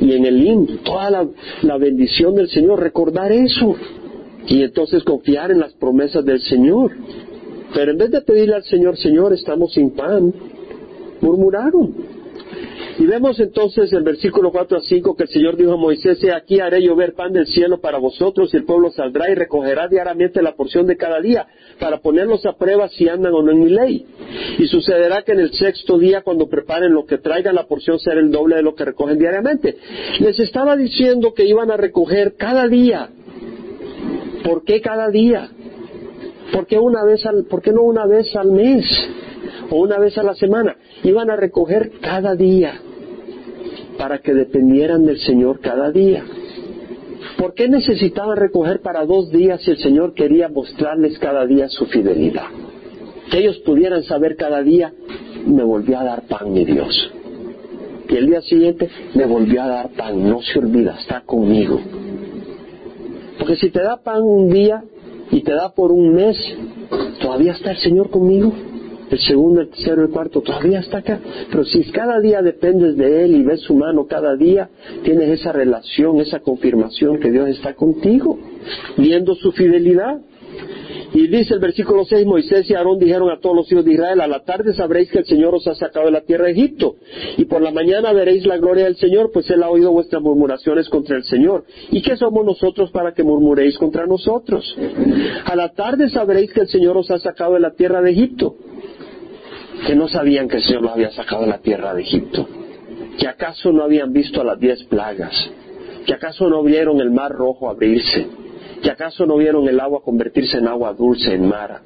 [0.00, 1.28] y en el Lim, toda la,
[1.62, 3.74] la bendición del Señor, recordar eso
[4.46, 6.92] y entonces confiar en las promesas del Señor.
[7.74, 10.32] Pero en vez de pedirle al Señor, Señor, estamos sin pan,
[11.20, 11.92] murmuraron.
[12.98, 16.60] Y vemos entonces en versículo 4 a 5 que el Señor dijo a Moisés, aquí
[16.60, 20.54] haré llover pan del cielo para vosotros y el pueblo saldrá y recogerá diariamente la
[20.54, 21.46] porción de cada día
[21.80, 24.06] para ponerlos a prueba si andan o no en mi ley.
[24.58, 28.20] Y sucederá que en el sexto día cuando preparen lo que traigan la porción será
[28.20, 29.76] el doble de lo que recogen diariamente.
[30.20, 33.08] Les estaba diciendo que iban a recoger cada día.
[34.44, 35.50] ¿Por qué cada día?
[36.52, 38.84] ¿Por qué, una vez al, ¿Por qué no una vez al mes?
[39.70, 40.76] o una vez a la semana.
[41.02, 42.80] Iban a recoger cada día
[43.98, 46.24] para que dependieran del Señor cada día.
[47.38, 51.86] ¿Por qué necesitaban recoger para dos días si el Señor quería mostrarles cada día su
[51.86, 52.46] fidelidad?
[53.30, 54.92] Que ellos pudieran saber cada día,
[55.46, 57.12] me volvió a dar pan mi Dios.
[58.08, 61.80] Y el día siguiente me volvió a dar pan, no se olvida, está conmigo.
[63.38, 64.84] Porque si te da pan un día
[65.30, 66.36] y te da por un mes,
[67.20, 68.52] ¿todavía está el Señor conmigo?
[69.14, 71.20] El segundo, el tercero, el cuarto, todavía está acá.
[71.50, 74.68] Pero si cada día dependes de Él y ves su mano cada día,
[75.02, 78.38] tienes esa relación, esa confirmación que Dios está contigo,
[78.96, 80.20] viendo su fidelidad.
[81.12, 84.20] Y dice el versículo 6, Moisés y Aarón dijeron a todos los hijos de Israel,
[84.20, 86.96] a la tarde sabréis que el Señor os ha sacado de la tierra de Egipto,
[87.36, 90.88] y por la mañana veréis la gloria del Señor, pues Él ha oído vuestras murmuraciones
[90.88, 91.64] contra el Señor.
[91.92, 94.76] ¿Y qué somos nosotros para que murmuréis contra nosotros?
[95.44, 98.56] A la tarde sabréis que el Señor os ha sacado de la tierra de Egipto
[99.86, 102.48] que no sabían que el Señor los había sacado de la tierra de Egipto,
[103.18, 105.32] que acaso no habían visto las diez plagas,
[106.06, 108.26] que acaso no vieron el mar rojo abrirse,
[108.82, 111.82] que acaso no vieron el agua convertirse en agua dulce en mar.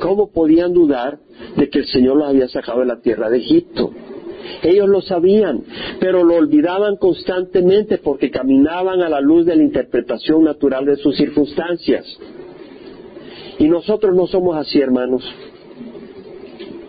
[0.00, 1.18] ¿Cómo podían dudar
[1.56, 3.92] de que el Señor los había sacado de la tierra de Egipto?
[4.62, 5.62] Ellos lo sabían,
[5.98, 11.16] pero lo olvidaban constantemente porque caminaban a la luz de la interpretación natural de sus
[11.16, 12.04] circunstancias.
[13.58, 15.24] Y nosotros no somos así, hermanos.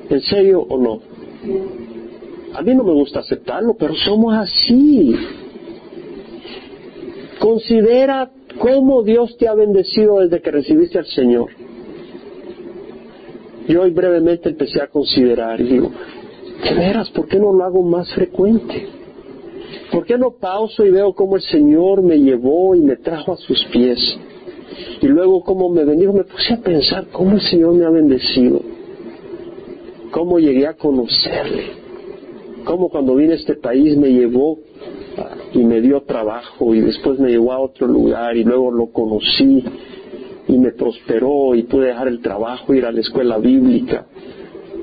[0.10, 1.00] ¿En serio o no?
[2.54, 5.16] A mí no me gusta aceptarlo, pero somos así.
[7.40, 11.50] Considera cómo Dios te ha bendecido desde que recibiste al Señor.
[13.68, 15.92] Yo hoy brevemente empecé a considerar y digo,
[16.64, 18.88] de veras, ¿por qué no lo hago más frecuente?
[19.92, 23.38] ¿Por qué no pauso y veo cómo el Señor me llevó y me trajo a
[23.38, 24.00] sus pies?
[25.02, 28.77] Y luego cómo me bendijo, me puse a pensar cómo el Señor me ha bendecido
[30.12, 31.72] cómo llegué a conocerle,
[32.64, 34.60] cómo cuando vine a este país me llevó
[35.54, 39.64] y me dio trabajo y después me llevó a otro lugar y luego lo conocí
[40.48, 44.06] y me prosperó y pude dejar el trabajo, ir a la escuela bíblica.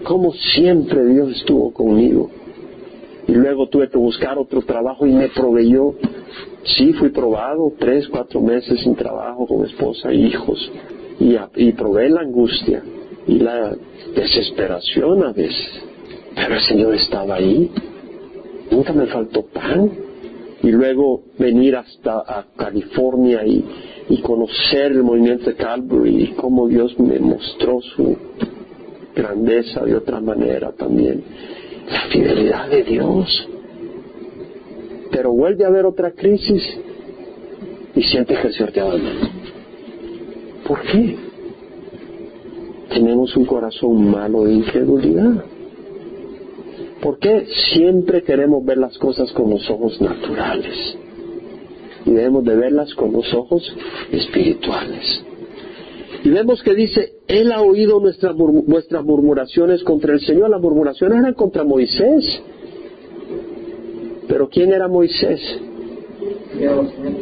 [0.04, 2.30] Cómo siempre Dios estuvo conmigo.
[3.26, 5.94] Y luego tuve que buscar otro trabajo y me proveyó.
[6.64, 10.70] Sí, fui probado tres, cuatro meses sin trabajo con esposa e hijos.
[11.18, 12.82] Y probé la angustia
[13.26, 13.74] y la
[14.14, 15.82] desesperación a veces.
[16.34, 17.70] Pero el Señor estaba ahí.
[18.70, 19.90] Nunca me faltó pan.
[20.62, 23.64] Y luego venir hasta a California y,
[24.22, 28.16] conocer el movimiento de Calvary y cómo Dios me mostró su
[29.14, 31.22] grandeza de otra manera también.
[31.90, 33.48] La fidelidad de Dios.
[35.10, 36.62] Pero vuelve a haber otra crisis
[37.94, 39.30] y siente que el Señor te abandona.
[40.66, 41.16] ¿Por qué?
[42.94, 45.44] Tenemos un corazón malo de incredulidad.
[47.02, 50.96] ¿Por qué siempre queremos ver las cosas con los ojos naturales?
[52.06, 53.62] Y debemos de verlas con los ojos
[54.12, 55.24] espirituales.
[56.22, 60.48] Y vemos que dice, Él ha oído nuestras, vuestras murmuraciones contra el Señor.
[60.50, 62.24] Las murmuraciones eran contra Moisés.
[64.28, 65.40] Pero ¿quién era Moisés?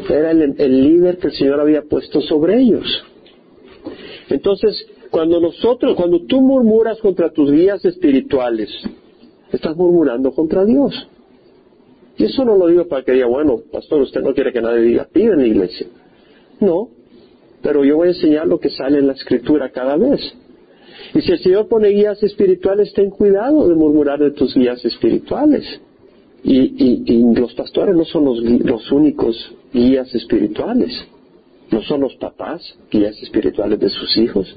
[0.09, 3.05] Era el, el líder que el Señor había puesto sobre ellos.
[4.29, 8.71] Entonces, cuando nosotros, cuando tú murmuras contra tus guías espirituales,
[9.53, 11.07] estás murmurando contra Dios.
[12.17, 14.81] Y eso no lo digo para que diga, bueno, pastor, usted no quiere que nadie
[14.81, 15.87] diga pide en la iglesia.
[16.61, 16.89] No,
[17.63, 20.19] pero yo voy a enseñar lo que sale en la escritura cada vez.
[21.15, 25.65] Y si el Señor pone guías espirituales, ten cuidado de murmurar de tus guías espirituales.
[26.43, 30.91] Y, los pastores no son los, los únicos guías espirituales.
[31.71, 34.57] No son los papás guías espirituales de sus hijos.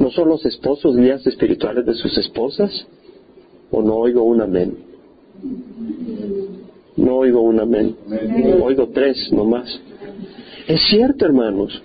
[0.00, 2.86] No son los esposos guías espirituales de sus esposas.
[3.70, 4.76] ¿O no oigo un amén?
[6.96, 7.96] No oigo un amén.
[8.62, 9.68] Oigo tres nomás.
[10.66, 11.82] Es cierto, hermanos.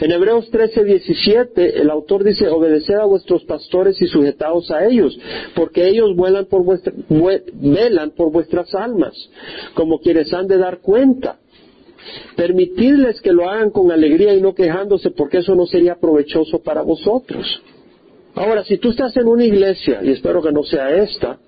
[0.00, 5.18] En Hebreos 13, 17, el autor dice, obedeced a vuestros pastores y sujetaos a ellos,
[5.54, 9.14] porque ellos vuelan por vuestra, velan por vuestras almas,
[9.74, 11.38] como quienes han de dar cuenta.
[12.36, 16.82] Permitidles que lo hagan con alegría y no quejándose, porque eso no sería provechoso para
[16.82, 17.62] vosotros.
[18.34, 21.38] Ahora, si tú estás en una iglesia, y espero que no sea esta,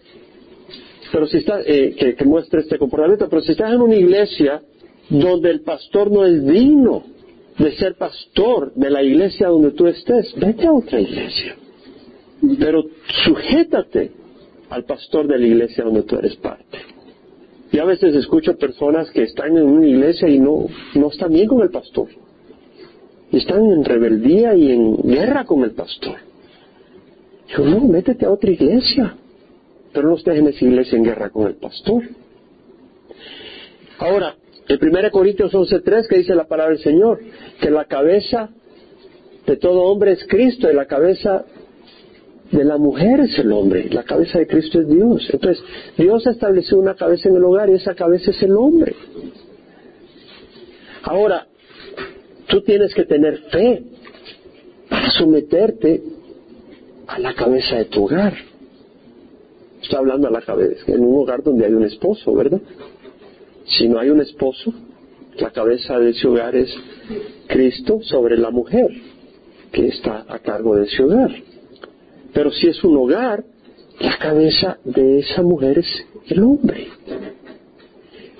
[1.12, 4.62] pero si está, eh, que, que muestre este comportamiento, pero si estás en una iglesia
[5.08, 7.04] donde el pastor no es digno
[7.58, 11.56] de ser pastor de la iglesia donde tú estés, vete a otra iglesia.
[12.58, 12.84] Pero
[13.24, 14.10] sujétate
[14.70, 16.93] al pastor de la iglesia donde tú eres parte.
[17.74, 21.48] Y a veces escucho personas que están en una iglesia y no, no están bien
[21.48, 22.06] con el pastor.
[23.32, 26.18] Están en rebeldía y en guerra con el pastor.
[27.48, 29.16] Yo no, métete a otra iglesia.
[29.92, 32.04] Pero no estés en esa iglesia en guerra con el pastor.
[33.98, 34.36] Ahora,
[34.68, 37.18] en 1 Corintios 11.3 que dice la palabra del Señor,
[37.60, 38.50] que la cabeza
[39.48, 41.44] de todo hombre es Cristo y la cabeza
[42.54, 45.28] de la mujer es el hombre, la cabeza de Cristo es Dios.
[45.32, 45.62] Entonces,
[45.98, 48.94] Dios estableció una cabeza en el hogar y esa cabeza es el hombre.
[51.02, 51.48] Ahora,
[52.46, 53.82] tú tienes que tener fe
[54.88, 56.02] para someterte
[57.08, 58.34] a la cabeza de tu hogar.
[59.82, 62.60] Está hablando a la cabeza, en un hogar donde hay un esposo, ¿verdad?
[63.66, 64.72] Si no hay un esposo,
[65.38, 66.72] la cabeza de ese hogar es
[67.48, 68.88] Cristo sobre la mujer
[69.72, 71.32] que está a cargo de ese hogar.
[72.34, 73.44] Pero si es un hogar,
[74.00, 76.88] la cabeza de esa mujer es el hombre.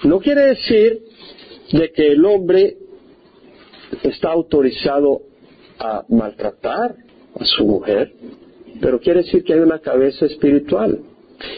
[0.02, 1.00] No quiere decir
[1.72, 2.76] de que el hombre
[4.02, 5.22] está autorizado
[5.78, 6.96] a maltratar
[7.38, 8.12] a su mujer,
[8.80, 10.98] pero quiere decir que hay una cabeza espiritual.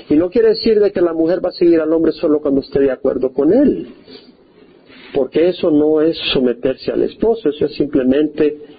[0.09, 2.61] Y no quiere decir de que la mujer va a seguir al hombre solo cuando
[2.61, 3.89] esté de acuerdo con él.
[5.15, 8.76] Porque eso no es someterse al esposo, eso es simplemente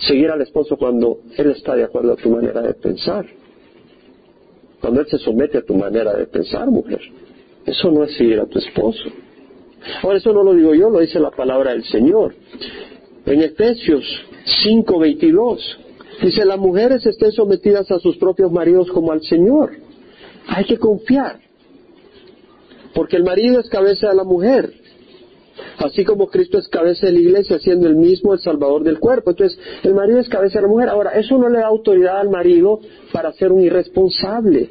[0.00, 3.26] seguir al esposo cuando él está de acuerdo a tu manera de pensar.
[4.80, 7.00] Cuando él se somete a tu manera de pensar, mujer.
[7.66, 9.04] Eso no es seguir a tu esposo.
[10.02, 12.34] Ahora, eso no lo digo yo, lo dice la palabra del Señor.
[13.26, 14.04] En Efesios
[14.64, 15.58] 5:22
[16.22, 19.70] dice, las mujeres estén sometidas a sus propios maridos como al Señor
[20.50, 21.40] hay que confiar.
[22.94, 24.72] Porque el marido es cabeza de la mujer.
[25.78, 29.30] Así como Cristo es cabeza de la iglesia, siendo el mismo el salvador del cuerpo.
[29.30, 30.88] Entonces, el marido es cabeza de la mujer.
[30.88, 32.80] Ahora, eso no le da autoridad al marido
[33.12, 34.70] para ser un irresponsable.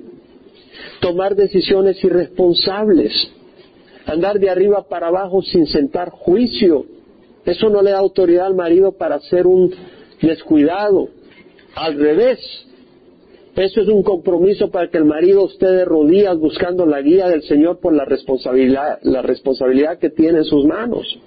[0.99, 3.11] Tomar decisiones irresponsables.
[4.05, 6.85] Andar de arriba para abajo sin sentar juicio.
[7.45, 9.73] Eso no le da autoridad al marido para ser un
[10.21, 11.09] descuidado.
[11.75, 12.39] Al revés,
[13.55, 17.41] eso es un compromiso para que el marido esté de rodillas buscando la guía del
[17.43, 21.19] Señor por la responsabilidad, la responsabilidad que tiene en sus manos.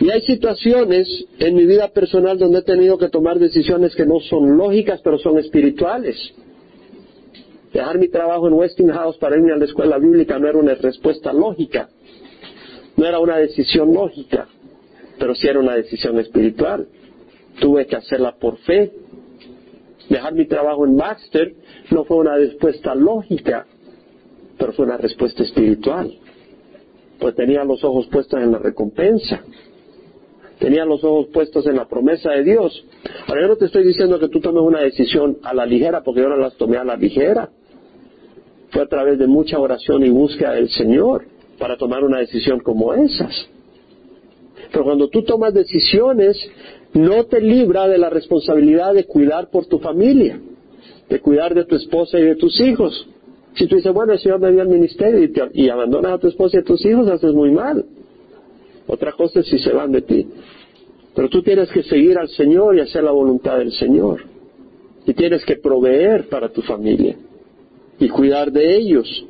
[0.00, 1.08] Y hay situaciones
[1.40, 5.18] en mi vida personal donde he tenido que tomar decisiones que no son lógicas, pero
[5.18, 6.16] son espirituales.
[7.72, 11.32] Dejar mi trabajo en Westinghouse para irme a la escuela bíblica no era una respuesta
[11.32, 11.88] lógica,
[12.96, 14.48] no era una decisión lógica,
[15.18, 16.86] pero sí era una decisión espiritual.
[17.60, 18.92] Tuve que hacerla por fe,
[20.08, 21.54] Dejar mi trabajo en Baxter
[21.90, 23.66] no fue una respuesta lógica,
[24.58, 26.12] pero fue una respuesta espiritual.
[27.18, 29.42] Pues tenía los ojos puestos en la recompensa.
[30.58, 32.84] Tenía los ojos puestos en la promesa de Dios.
[33.26, 36.20] Ahora yo no te estoy diciendo que tú tomes una decisión a la ligera, porque
[36.22, 37.50] yo no las tomé a la ligera.
[38.70, 41.26] Fue a través de mucha oración y búsqueda del Señor
[41.58, 43.48] para tomar una decisión como esas.
[44.72, 46.36] Pero cuando tú tomas decisiones,
[46.94, 50.40] no te libra de la responsabilidad de cuidar por tu familia,
[51.08, 53.08] de cuidar de tu esposa y de tus hijos.
[53.54, 56.56] Si tú dices, bueno, el Señor me dio el ministerio y, abandonas a tu esposa
[56.56, 57.84] y a tus hijos, haces muy mal.
[58.86, 60.26] Otra cosa es si se van de ti.
[61.14, 64.22] Pero tú tienes que seguir al Señor y hacer la voluntad del Señor.
[65.06, 67.16] Y tienes que proveer para tu familia
[67.98, 69.26] y cuidar de ellos.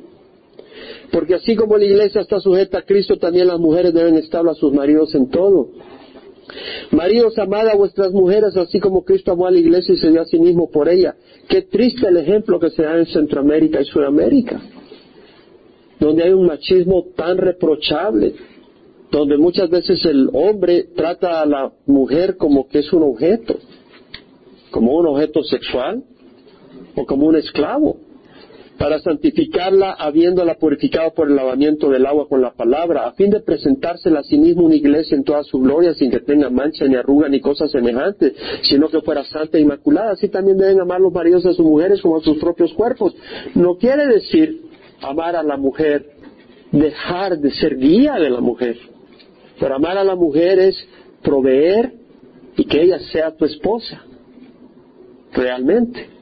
[1.11, 4.53] Porque así como la iglesia está sujeta a Cristo, también las mujeres deben estar a
[4.53, 5.69] sus maridos en todo.
[6.91, 10.21] Maridos, amad a vuestras mujeres, así como Cristo amó a la iglesia y se dio
[10.21, 11.15] a sí mismo por ella.
[11.47, 14.59] Qué triste el ejemplo que se da en Centroamérica y Sudamérica,
[15.99, 18.33] donde hay un machismo tan reprochable,
[19.11, 23.55] donde muchas veces el hombre trata a la mujer como que es un objeto,
[24.71, 26.03] como un objeto sexual,
[26.95, 27.97] o como un esclavo,
[28.79, 33.41] para santificarla habiéndola purificado por el lavamiento del agua con la palabra, a fin de
[33.41, 36.95] presentársela a sí mismo una iglesia en toda su gloria, sin que tenga mancha ni
[36.95, 40.13] arruga ni cosas semejantes, sino que fuera santa e inmaculada.
[40.13, 43.13] Así también deben amar los maridos a sus mujeres como a sus propios cuerpos.
[43.53, 44.61] No quiere decir
[45.01, 46.11] amar a la mujer,
[46.71, 48.77] dejar de ser guía de la mujer.
[49.59, 50.77] Pero amar a la mujer es
[51.21, 51.95] proveer
[52.55, 54.01] y que ella sea tu esposa,
[55.33, 56.18] realmente.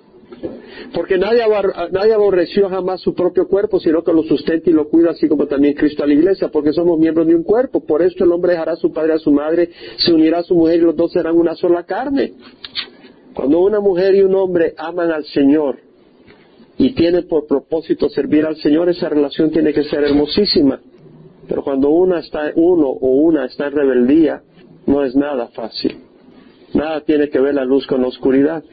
[0.94, 1.44] Porque nadie,
[1.92, 5.48] nadie aborreció jamás su propio cuerpo, sino que lo sustenta y lo cuida, así como
[5.48, 7.82] también Cristo a la iglesia, porque somos miembros de un cuerpo.
[7.86, 10.44] Por esto el hombre dejará a su padre y a su madre, se unirá a
[10.44, 12.34] su mujer y los dos serán una sola carne.
[13.34, 15.80] Cuando una mujer y un hombre aman al Señor
[16.78, 20.80] y tienen por propósito servir al Señor, esa relación tiene que ser hermosísima.
[21.48, 24.42] Pero cuando una está, uno o una está en rebeldía,
[24.86, 25.98] no es nada fácil.
[26.74, 28.64] Nada tiene que ver la luz con la oscuridad.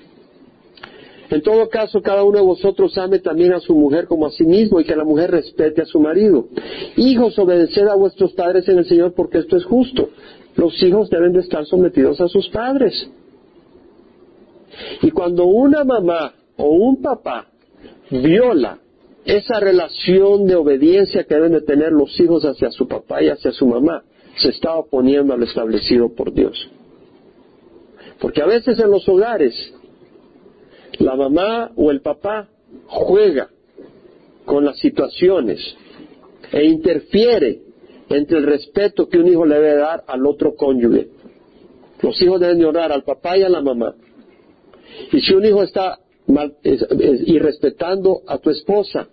[1.31, 4.45] En todo caso, cada uno de vosotros ame también a su mujer como a sí
[4.45, 6.49] mismo y que la mujer respete a su marido.
[6.97, 10.11] Hijos, obedeced a vuestros padres en el Señor porque esto es justo.
[10.57, 13.09] Los hijos deben de estar sometidos a sus padres.
[15.03, 17.49] Y cuando una mamá o un papá
[18.11, 18.79] viola
[19.25, 23.53] esa relación de obediencia que deben de tener los hijos hacia su papá y hacia
[23.53, 24.05] su mamá,
[24.37, 26.69] se está oponiendo a lo establecido por Dios.
[28.21, 29.74] Porque a veces en los hogares
[30.99, 32.49] la mamá o el papá
[32.87, 33.49] juega
[34.45, 35.61] con las situaciones
[36.53, 37.61] e interfiere
[38.09, 41.09] entre el respeto que un hijo le debe dar al otro cónyuge.
[42.03, 43.95] Los hijos deben de honrar al papá y a la mamá.
[45.11, 49.09] Y si un hijo está mal, irrespetando a tu esposa,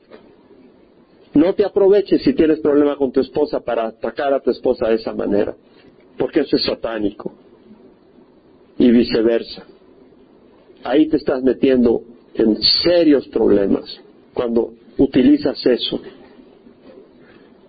[1.33, 4.95] no te aproveches si tienes problema con tu esposa para atacar a tu esposa de
[4.95, 5.55] esa manera,
[6.17, 7.33] porque eso es satánico.
[8.77, 9.65] Y viceversa
[10.83, 12.01] ahí te estás metiendo
[12.33, 13.83] en serios problemas
[14.33, 15.99] cuando utilizas eso.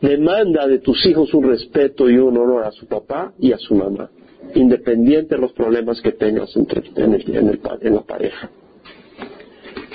[0.00, 3.74] Demanda de tus hijos un respeto y un honor a su papá y a su
[3.74, 4.10] mamá,
[4.54, 8.50] independiente de los problemas que tengas entre, en, en la pareja.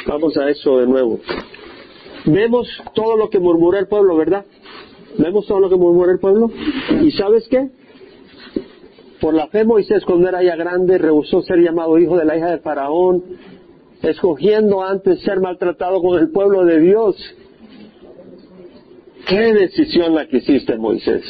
[0.07, 1.19] Vamos a eso de nuevo.
[2.25, 4.45] Vemos todo lo que murmura el pueblo, ¿verdad?
[5.17, 6.49] Vemos todo lo que murmura el pueblo.
[7.03, 7.69] ¿Y sabes qué?
[9.21, 12.51] Por la fe Moisés, cuando era ya grande, rehusó ser llamado hijo de la hija
[12.51, 13.23] de Faraón,
[14.01, 17.15] escogiendo antes ser maltratado con el pueblo de Dios.
[19.27, 21.23] ¿Qué decisión la que hiciste, Moisés?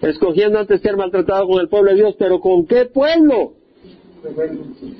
[0.00, 3.52] Escogiendo antes ser maltratado con el pueblo de Dios, pero ¿con qué pueblo?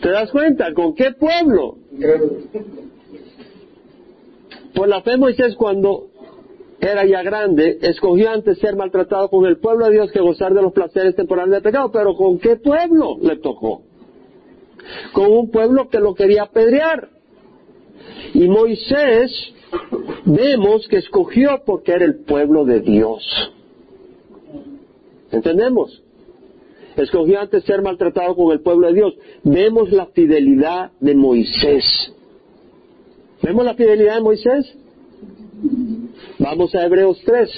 [0.00, 0.72] ¿Te das cuenta?
[0.74, 1.76] ¿Con qué pueblo?
[4.74, 6.08] Por la fe Moisés cuando
[6.84, 10.62] era ya grande, escogió antes ser maltratado con el pueblo de Dios que gozar de
[10.62, 11.90] los placeres temporales del pecado.
[11.90, 13.82] Pero ¿con qué pueblo le tocó?
[15.12, 17.08] Con un pueblo que lo quería apedrear.
[18.34, 19.54] Y Moisés
[20.24, 23.24] vemos que escogió porque era el pueblo de Dios.
[25.30, 26.02] ¿Entendemos?
[26.96, 29.14] Escogió antes ser maltratado con el pueblo de Dios.
[29.42, 31.84] Vemos la fidelidad de Moisés.
[33.42, 34.76] ¿Vemos la fidelidad de Moisés?
[36.44, 37.50] Vamos a Hebreos 3.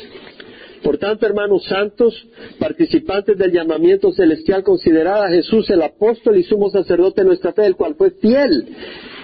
[0.84, 2.14] Por tanto, hermanos santos,
[2.60, 7.66] participantes del llamamiento celestial, considerad a Jesús el apóstol y sumo sacerdote de nuestra fe,
[7.66, 8.68] el cual fue fiel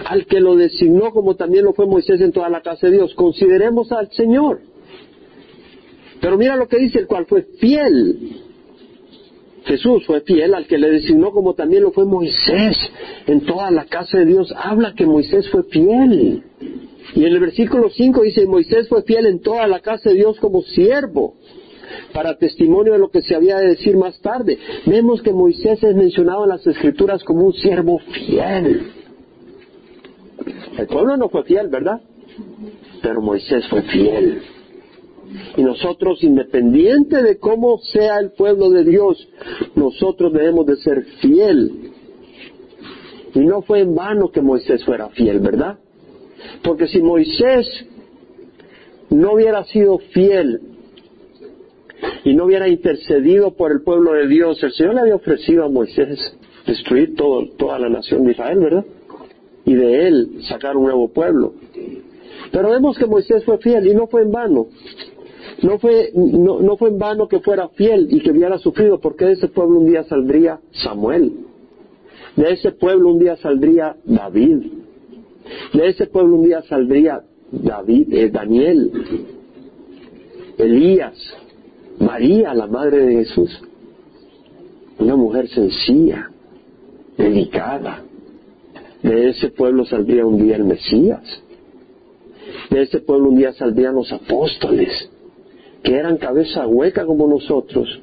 [0.03, 3.13] al que lo designó como también lo fue Moisés en toda la casa de Dios.
[3.15, 4.59] Consideremos al Señor.
[6.19, 8.41] Pero mira lo que dice, el cual fue fiel.
[9.63, 12.77] Jesús fue fiel al que le designó como también lo fue Moisés
[13.27, 14.53] en toda la casa de Dios.
[14.57, 16.43] Habla que Moisés fue fiel.
[17.15, 20.39] Y en el versículo 5 dice, Moisés fue fiel en toda la casa de Dios
[20.39, 21.35] como siervo,
[22.13, 24.57] para testimonio de lo que se había de decir más tarde.
[24.85, 28.91] Vemos que Moisés es mencionado en las escrituras como un siervo fiel.
[30.77, 32.01] El pueblo no fue fiel, ¿verdad?
[33.01, 34.41] Pero Moisés fue fiel.
[35.57, 39.27] Y nosotros, independiente de cómo sea el pueblo de Dios,
[39.75, 41.91] nosotros debemos de ser fiel.
[43.35, 45.79] Y no fue en vano que Moisés fuera fiel, ¿verdad?
[46.63, 47.67] Porque si Moisés
[49.09, 50.61] no hubiera sido fiel
[52.23, 55.69] y no hubiera intercedido por el pueblo de Dios, el Señor le había ofrecido a
[55.69, 58.85] Moisés destruir todo, toda la nación de Israel, ¿verdad?
[59.65, 61.53] Y de él sacar un nuevo pueblo.
[62.51, 64.67] Pero vemos que Moisés fue fiel y no fue en vano.
[65.61, 69.33] No fue, no, fue en vano que fuera fiel y que hubiera sufrido, porque de
[69.33, 71.33] ese pueblo un día saldría Samuel.
[72.35, 74.82] De ese pueblo un día saldría David.
[75.73, 77.21] De ese pueblo un día saldría
[77.51, 78.91] David, eh, Daniel,
[80.57, 81.17] Elías,
[81.99, 83.61] María, la madre de Jesús.
[84.99, 86.29] Una mujer sencilla,
[87.17, 88.03] delicada,
[89.01, 91.43] De ese pueblo saldría un día el Mesías.
[92.69, 95.09] De ese pueblo un día saldrían los apóstoles,
[95.83, 97.99] que eran cabeza hueca como nosotros.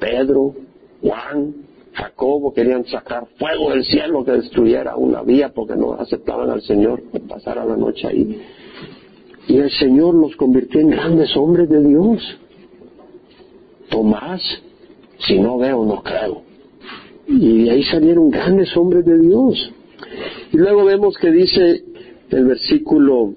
[0.00, 0.54] Pedro,
[1.02, 1.63] Juan,
[1.94, 7.02] Jacobo querían sacar fuego del cielo que destruyera una vía porque no aceptaban al Señor
[7.12, 8.42] que pasara la noche ahí.
[9.46, 12.38] Y el Señor los convirtió en grandes hombres de Dios.
[13.90, 14.42] Tomás,
[15.18, 16.42] si no veo, no creo.
[17.28, 19.72] Y de ahí salieron grandes hombres de Dios.
[20.52, 21.84] Y luego vemos que dice
[22.30, 23.34] el versículo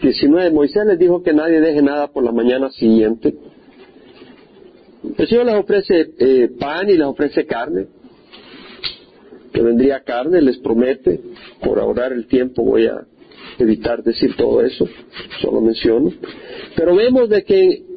[0.00, 3.34] 19, Moisés les dijo que nadie deje nada por la mañana siguiente.
[5.18, 7.86] El Señor les ofrece eh, pan y les ofrece carne,
[9.52, 11.20] que vendría carne, les promete,
[11.60, 13.04] por ahorrar el tiempo voy a
[13.58, 14.88] evitar decir todo eso,
[15.40, 16.12] solo menciono.
[16.76, 17.91] Pero vemos de que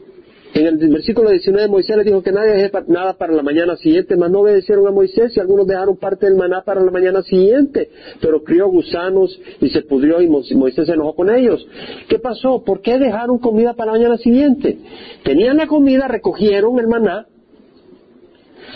[0.55, 4.15] en el versículo 19 Moisés le dijo que nadie deje nada para la mañana siguiente,
[4.15, 7.89] mas no obedecieron a Moisés y algunos dejaron parte del maná para la mañana siguiente,
[8.21, 11.67] pero crió gusanos y se pudrió y Moisés se enojó con ellos.
[12.07, 12.63] ¿Qué pasó?
[12.63, 14.77] ¿Por qué dejaron comida para la mañana siguiente?
[15.23, 17.27] Tenían la comida, recogieron el maná,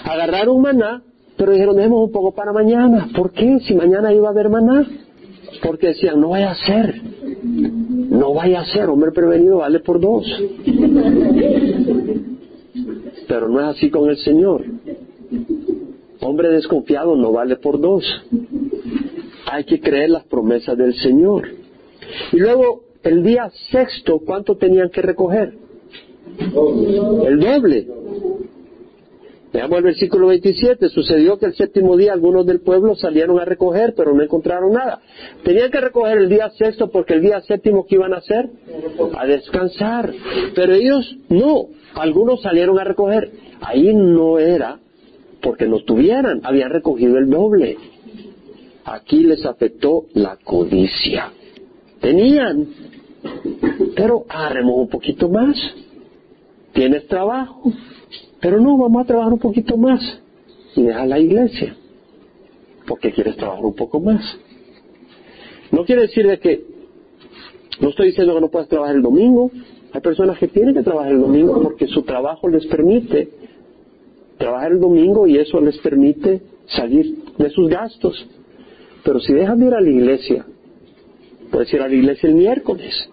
[0.03, 1.01] agarraron maná,
[1.37, 3.07] pero dijeron dejemos un poco para mañana.
[3.15, 3.59] ¿Por qué?
[3.61, 4.85] Si mañana iba a haber maná.
[5.63, 7.01] Porque decían, no vaya a ser,
[7.43, 10.25] no vaya a ser, hombre prevenido vale por dos.
[13.29, 14.65] Pero no es así con el Señor.
[16.19, 18.03] Hombre desconfiado no vale por dos.
[19.45, 21.47] Hay que creer las promesas del Señor.
[22.31, 25.53] Y luego, el día sexto, ¿cuánto tenían que recoger?
[26.39, 27.87] El doble.
[29.51, 30.89] Veamos el versículo 27.
[30.89, 35.01] Sucedió que el séptimo día algunos del pueblo salieron a recoger, pero no encontraron nada.
[35.43, 38.49] Tenían que recoger el día sexto porque el día séptimo que iban a hacer?
[39.17, 40.13] A descansar.
[40.53, 41.67] Pero ellos no.
[41.95, 43.31] Algunos salieron a recoger.
[43.61, 44.79] Ahí no era
[45.41, 46.41] porque no tuvieran.
[46.43, 47.77] Habían recogido el doble.
[48.85, 51.31] Aquí les afectó la codicia.
[51.99, 52.67] Tenían.
[53.95, 55.57] Pero haremos un poquito más.
[56.71, 57.73] Tienes trabajo
[58.41, 59.99] pero no, vamos a trabajar un poquito más
[60.75, 61.75] y deja la iglesia,
[62.87, 64.21] porque quieres trabajar un poco más.
[65.71, 66.63] No quiere decir de que,
[67.79, 69.51] no estoy diciendo que no puedas trabajar el domingo,
[69.91, 73.29] hay personas que tienen que trabajar el domingo porque su trabajo les permite
[74.37, 78.27] trabajar el domingo y eso les permite salir de sus gastos.
[79.03, 80.45] Pero si dejan de ir a la iglesia,
[81.51, 83.09] puedes ir a la iglesia el miércoles.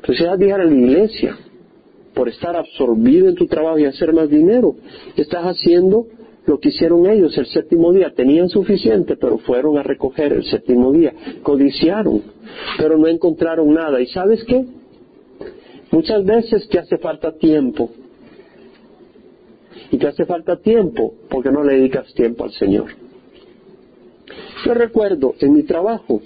[0.00, 1.38] Pero si dejas de ir a la iglesia,
[2.20, 4.74] por estar absorbido en tu trabajo y hacer más dinero.
[5.16, 6.04] Estás haciendo
[6.44, 8.12] lo que hicieron ellos el séptimo día.
[8.14, 11.14] Tenían suficiente, pero fueron a recoger el séptimo día.
[11.42, 12.20] Codiciaron,
[12.76, 14.02] pero no encontraron nada.
[14.02, 14.66] ¿Y sabes qué?
[15.92, 17.88] Muchas veces te hace falta tiempo.
[19.90, 22.88] Y te hace falta tiempo porque no le dedicas tiempo al Señor.
[24.66, 26.20] Yo recuerdo en mi trabajo,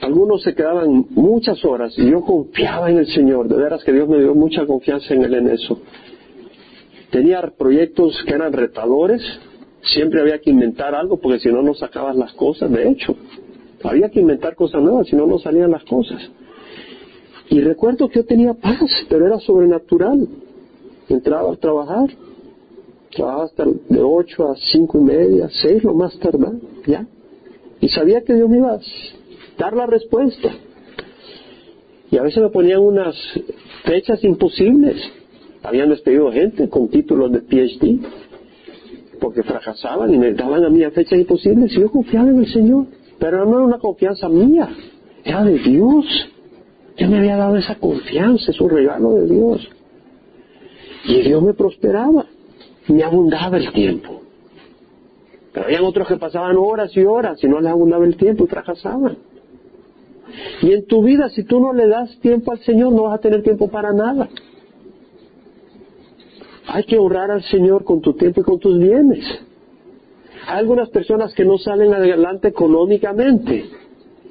[0.00, 4.08] algunos se quedaban muchas horas y yo confiaba en el Señor, de veras que Dios
[4.08, 5.80] me dio mucha confianza en Él en eso.
[7.10, 9.22] Tenía proyectos que eran retadores,
[9.82, 13.16] siempre había que inventar algo porque si no no sacabas las cosas, de hecho,
[13.84, 16.20] había que inventar cosas nuevas, si no no salían las cosas.
[17.50, 20.26] Y recuerdo que yo tenía paz, pero era sobrenatural.
[21.08, 22.08] Entraba a trabajar,
[23.10, 26.54] trabajaba hasta de ocho a cinco y media, seis lo más tardar,
[26.86, 27.06] ya.
[27.80, 28.78] Y sabía que Dios me iba
[29.58, 30.50] dar la respuesta.
[32.10, 33.16] Y a veces me ponían unas
[33.84, 34.96] fechas imposibles.
[35.62, 38.00] Habían despedido gente con títulos de PhD
[39.20, 42.86] porque fracasaban y me daban a mí fechas imposibles y yo confiaba en el Señor.
[43.18, 44.68] Pero no era una confianza mía,
[45.24, 46.04] era de Dios.
[46.96, 49.68] Dios me había dado esa confianza, es un regalo de Dios.
[51.06, 52.26] Y Dios me prosperaba,
[52.88, 54.20] me abundaba el tiempo.
[55.52, 58.48] Pero habían otros que pasaban horas y horas y no les abundaba el tiempo y
[58.48, 59.16] fracasaban.
[60.62, 63.20] Y en tu vida, si tú no le das tiempo al Señor, no vas a
[63.20, 64.28] tener tiempo para nada.
[66.66, 69.24] Hay que honrar al Señor con tu tiempo y con tus bienes.
[70.46, 73.64] Hay algunas personas que no salen adelante económicamente,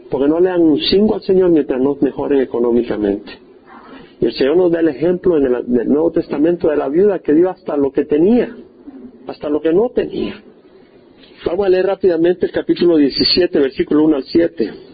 [0.09, 3.31] porque no le dan un cinco al Señor mientras no mejoren económicamente.
[4.19, 7.33] Y el Señor nos da el ejemplo en el, Nuevo Testamento de la viuda que
[7.33, 8.55] dio hasta lo que tenía,
[9.27, 10.41] hasta lo que no tenía.
[11.45, 14.92] Vamos a leer rápidamente el capítulo 17, versículo 1 al 7.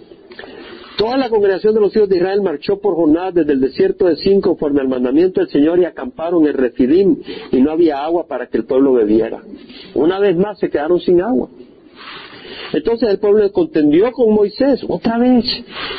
[1.00, 4.18] Toda la congregación de los hijos de Israel marchó por jornada desde el desierto de
[4.18, 7.16] Sin conforme al mandamiento del Señor y acamparon en Refidim
[7.54, 9.42] y no había agua para que el pueblo bebiera.
[9.96, 11.48] Una vez más se quedaron sin agua.
[12.74, 15.46] Entonces el pueblo contendió con Moisés otra vez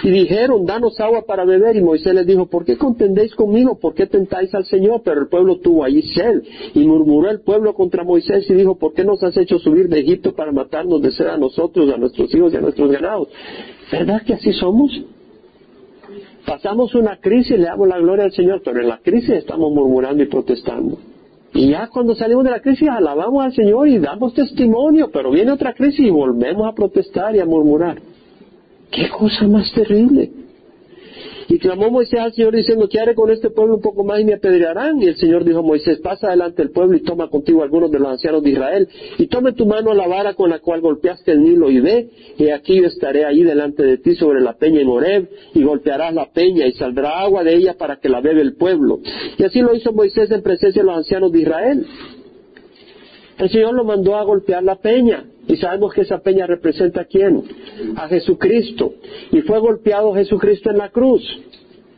[0.02, 1.76] y dijeron, danos agua para beber.
[1.76, 3.78] Y Moisés les dijo, ¿por qué contendéis conmigo?
[3.78, 5.00] ¿Por qué tentáis al Señor?
[5.02, 6.42] Pero el pueblo tuvo allí sed
[6.74, 10.00] y murmuró el pueblo contra Moisés y dijo, ¿por qué nos has hecho subir de
[10.00, 13.28] Egipto para matarnos de sed a nosotros, a nuestros hijos y a nuestros ganados?
[13.90, 14.90] ¿Verdad que así somos?
[16.46, 20.22] Pasamos una crisis le damos la gloria al Señor, pero en la crisis estamos murmurando
[20.22, 20.98] y protestando.
[21.52, 25.52] Y ya cuando salimos de la crisis alabamos al Señor y damos testimonio, pero viene
[25.52, 28.00] otra crisis y volvemos a protestar y a murmurar.
[28.90, 30.30] ¿Qué cosa más terrible?
[31.50, 34.24] Y clamó Moisés al Señor diciendo, ¿qué haré con este pueblo un poco más y
[34.24, 35.02] me apedrearán?
[35.02, 37.98] Y el Señor dijo a Moisés, pasa adelante el pueblo y toma contigo algunos de
[37.98, 38.88] los ancianos de Israel
[39.18, 42.08] y tome tu mano a la vara con la cual golpeaste el Nilo y ve,
[42.38, 46.14] y aquí yo estaré ahí delante de ti sobre la peña en Horeb y golpearás
[46.14, 49.00] la peña y saldrá agua de ella para que la bebe el pueblo.
[49.36, 51.84] Y así lo hizo Moisés en presencia de los ancianos de Israel.
[53.40, 55.24] El Señor lo mandó a golpear la peña.
[55.48, 57.42] Y sabemos que esa peña representa a quién?
[57.96, 58.92] A Jesucristo.
[59.32, 61.22] Y fue golpeado Jesucristo en la cruz.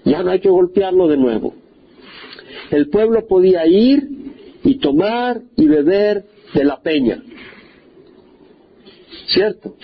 [0.04, 1.52] Ya no hay que golpearlo de nuevo.
[2.70, 4.08] El pueblo podía ir
[4.62, 6.24] y tomar y beber
[6.54, 7.20] de la peña.
[9.26, 9.74] ¿Cierto?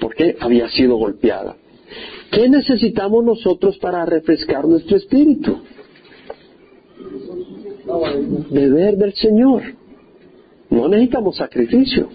[0.00, 1.56] Porque había sido golpeada.
[2.32, 5.60] ¿Qué necesitamos nosotros para refrescar nuestro espíritu?
[8.50, 9.77] Beber del Señor.
[10.70, 12.08] No necesitamos sacrificio.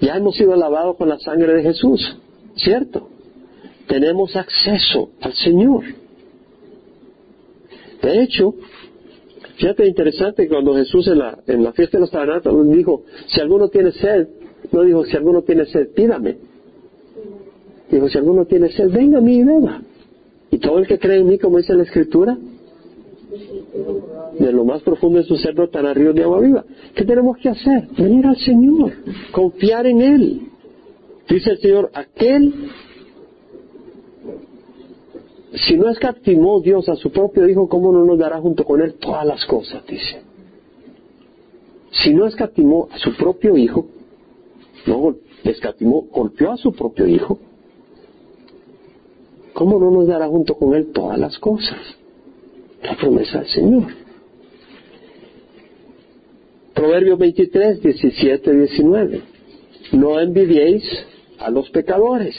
[0.00, 2.16] Ya hemos sido lavados con la sangre de Jesús,
[2.56, 3.08] ¿cierto?
[3.86, 5.84] Tenemos acceso al Señor.
[8.00, 8.54] De hecho,
[9.56, 13.68] fíjate interesante cuando Jesús en la, en la fiesta de los tabernáculos dijo, si alguno
[13.68, 14.28] tiene sed,
[14.72, 16.36] no dijo, si alguno tiene sed, pídame.
[17.90, 19.82] Dijo, si alguno tiene sed, venga a mí y beba.
[20.50, 22.38] Y todo el que cree en mí, como dice la Escritura,
[24.38, 26.64] de lo más profundo de su ser brotará ríos de agua viva.
[26.94, 27.88] ¿Qué tenemos que hacer?
[27.96, 28.92] Venir al Señor,
[29.32, 30.40] confiar en Él.
[31.28, 32.70] Dice el Señor, aquel,
[35.54, 38.94] si no escatimó Dios a su propio Hijo, ¿cómo no nos dará junto con Él
[38.94, 39.86] todas las cosas?
[39.86, 40.22] Dice.
[41.92, 43.86] Si no escatimó a su propio Hijo,
[44.86, 47.38] no escatimó, golpeó a su propio Hijo,
[49.52, 51.99] ¿cómo no nos dará junto con Él todas las cosas?
[52.82, 53.84] La promesa del Señor.
[56.74, 59.22] Proverbios 23, 17, 19.
[59.92, 60.84] No envidiéis
[61.38, 62.34] a los pecadores.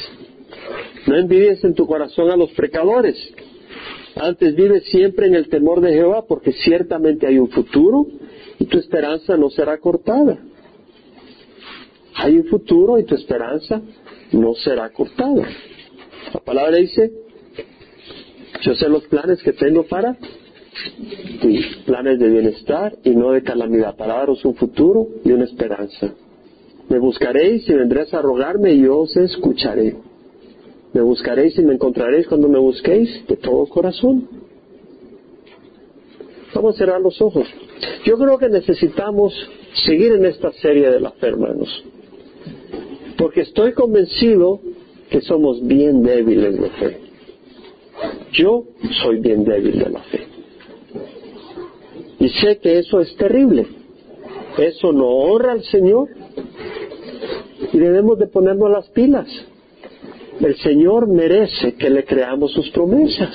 [1.06, 3.16] No envidies en tu corazón a los pecadores.
[4.16, 8.08] Antes vive siempre en el temor de Jehová, porque ciertamente hay un futuro
[8.60, 10.40] y tu esperanza no será cortada.
[12.16, 13.82] Hay un futuro y tu esperanza
[14.32, 15.48] no será cortada.
[16.34, 17.12] La palabra dice,
[18.62, 20.16] yo sé los planes que tengo para
[21.42, 26.14] ti, planes de bienestar y no de calamidad, para daros un futuro y una esperanza.
[26.90, 29.96] Me buscaréis y vendréis a rogarme y yo os escucharé.
[30.94, 34.28] Me buscaréis y me encontraréis cuando me busquéis de todo corazón.
[36.54, 37.48] Vamos a cerrar los ojos.
[38.06, 39.34] Yo creo que necesitamos
[39.86, 41.84] seguir en esta serie de la fe, hermanos.
[43.18, 44.60] Porque estoy convencido
[45.10, 47.11] que somos bien débiles de fe.
[48.34, 48.66] Yo
[49.02, 50.28] soy bien débil de la fe.
[52.20, 53.66] Y sé que eso es terrible.
[54.58, 56.10] Eso no honra al Señor.
[57.74, 59.28] Y debemos de ponernos las pilas.
[60.40, 63.30] El Señor merece que le creamos sus promesas.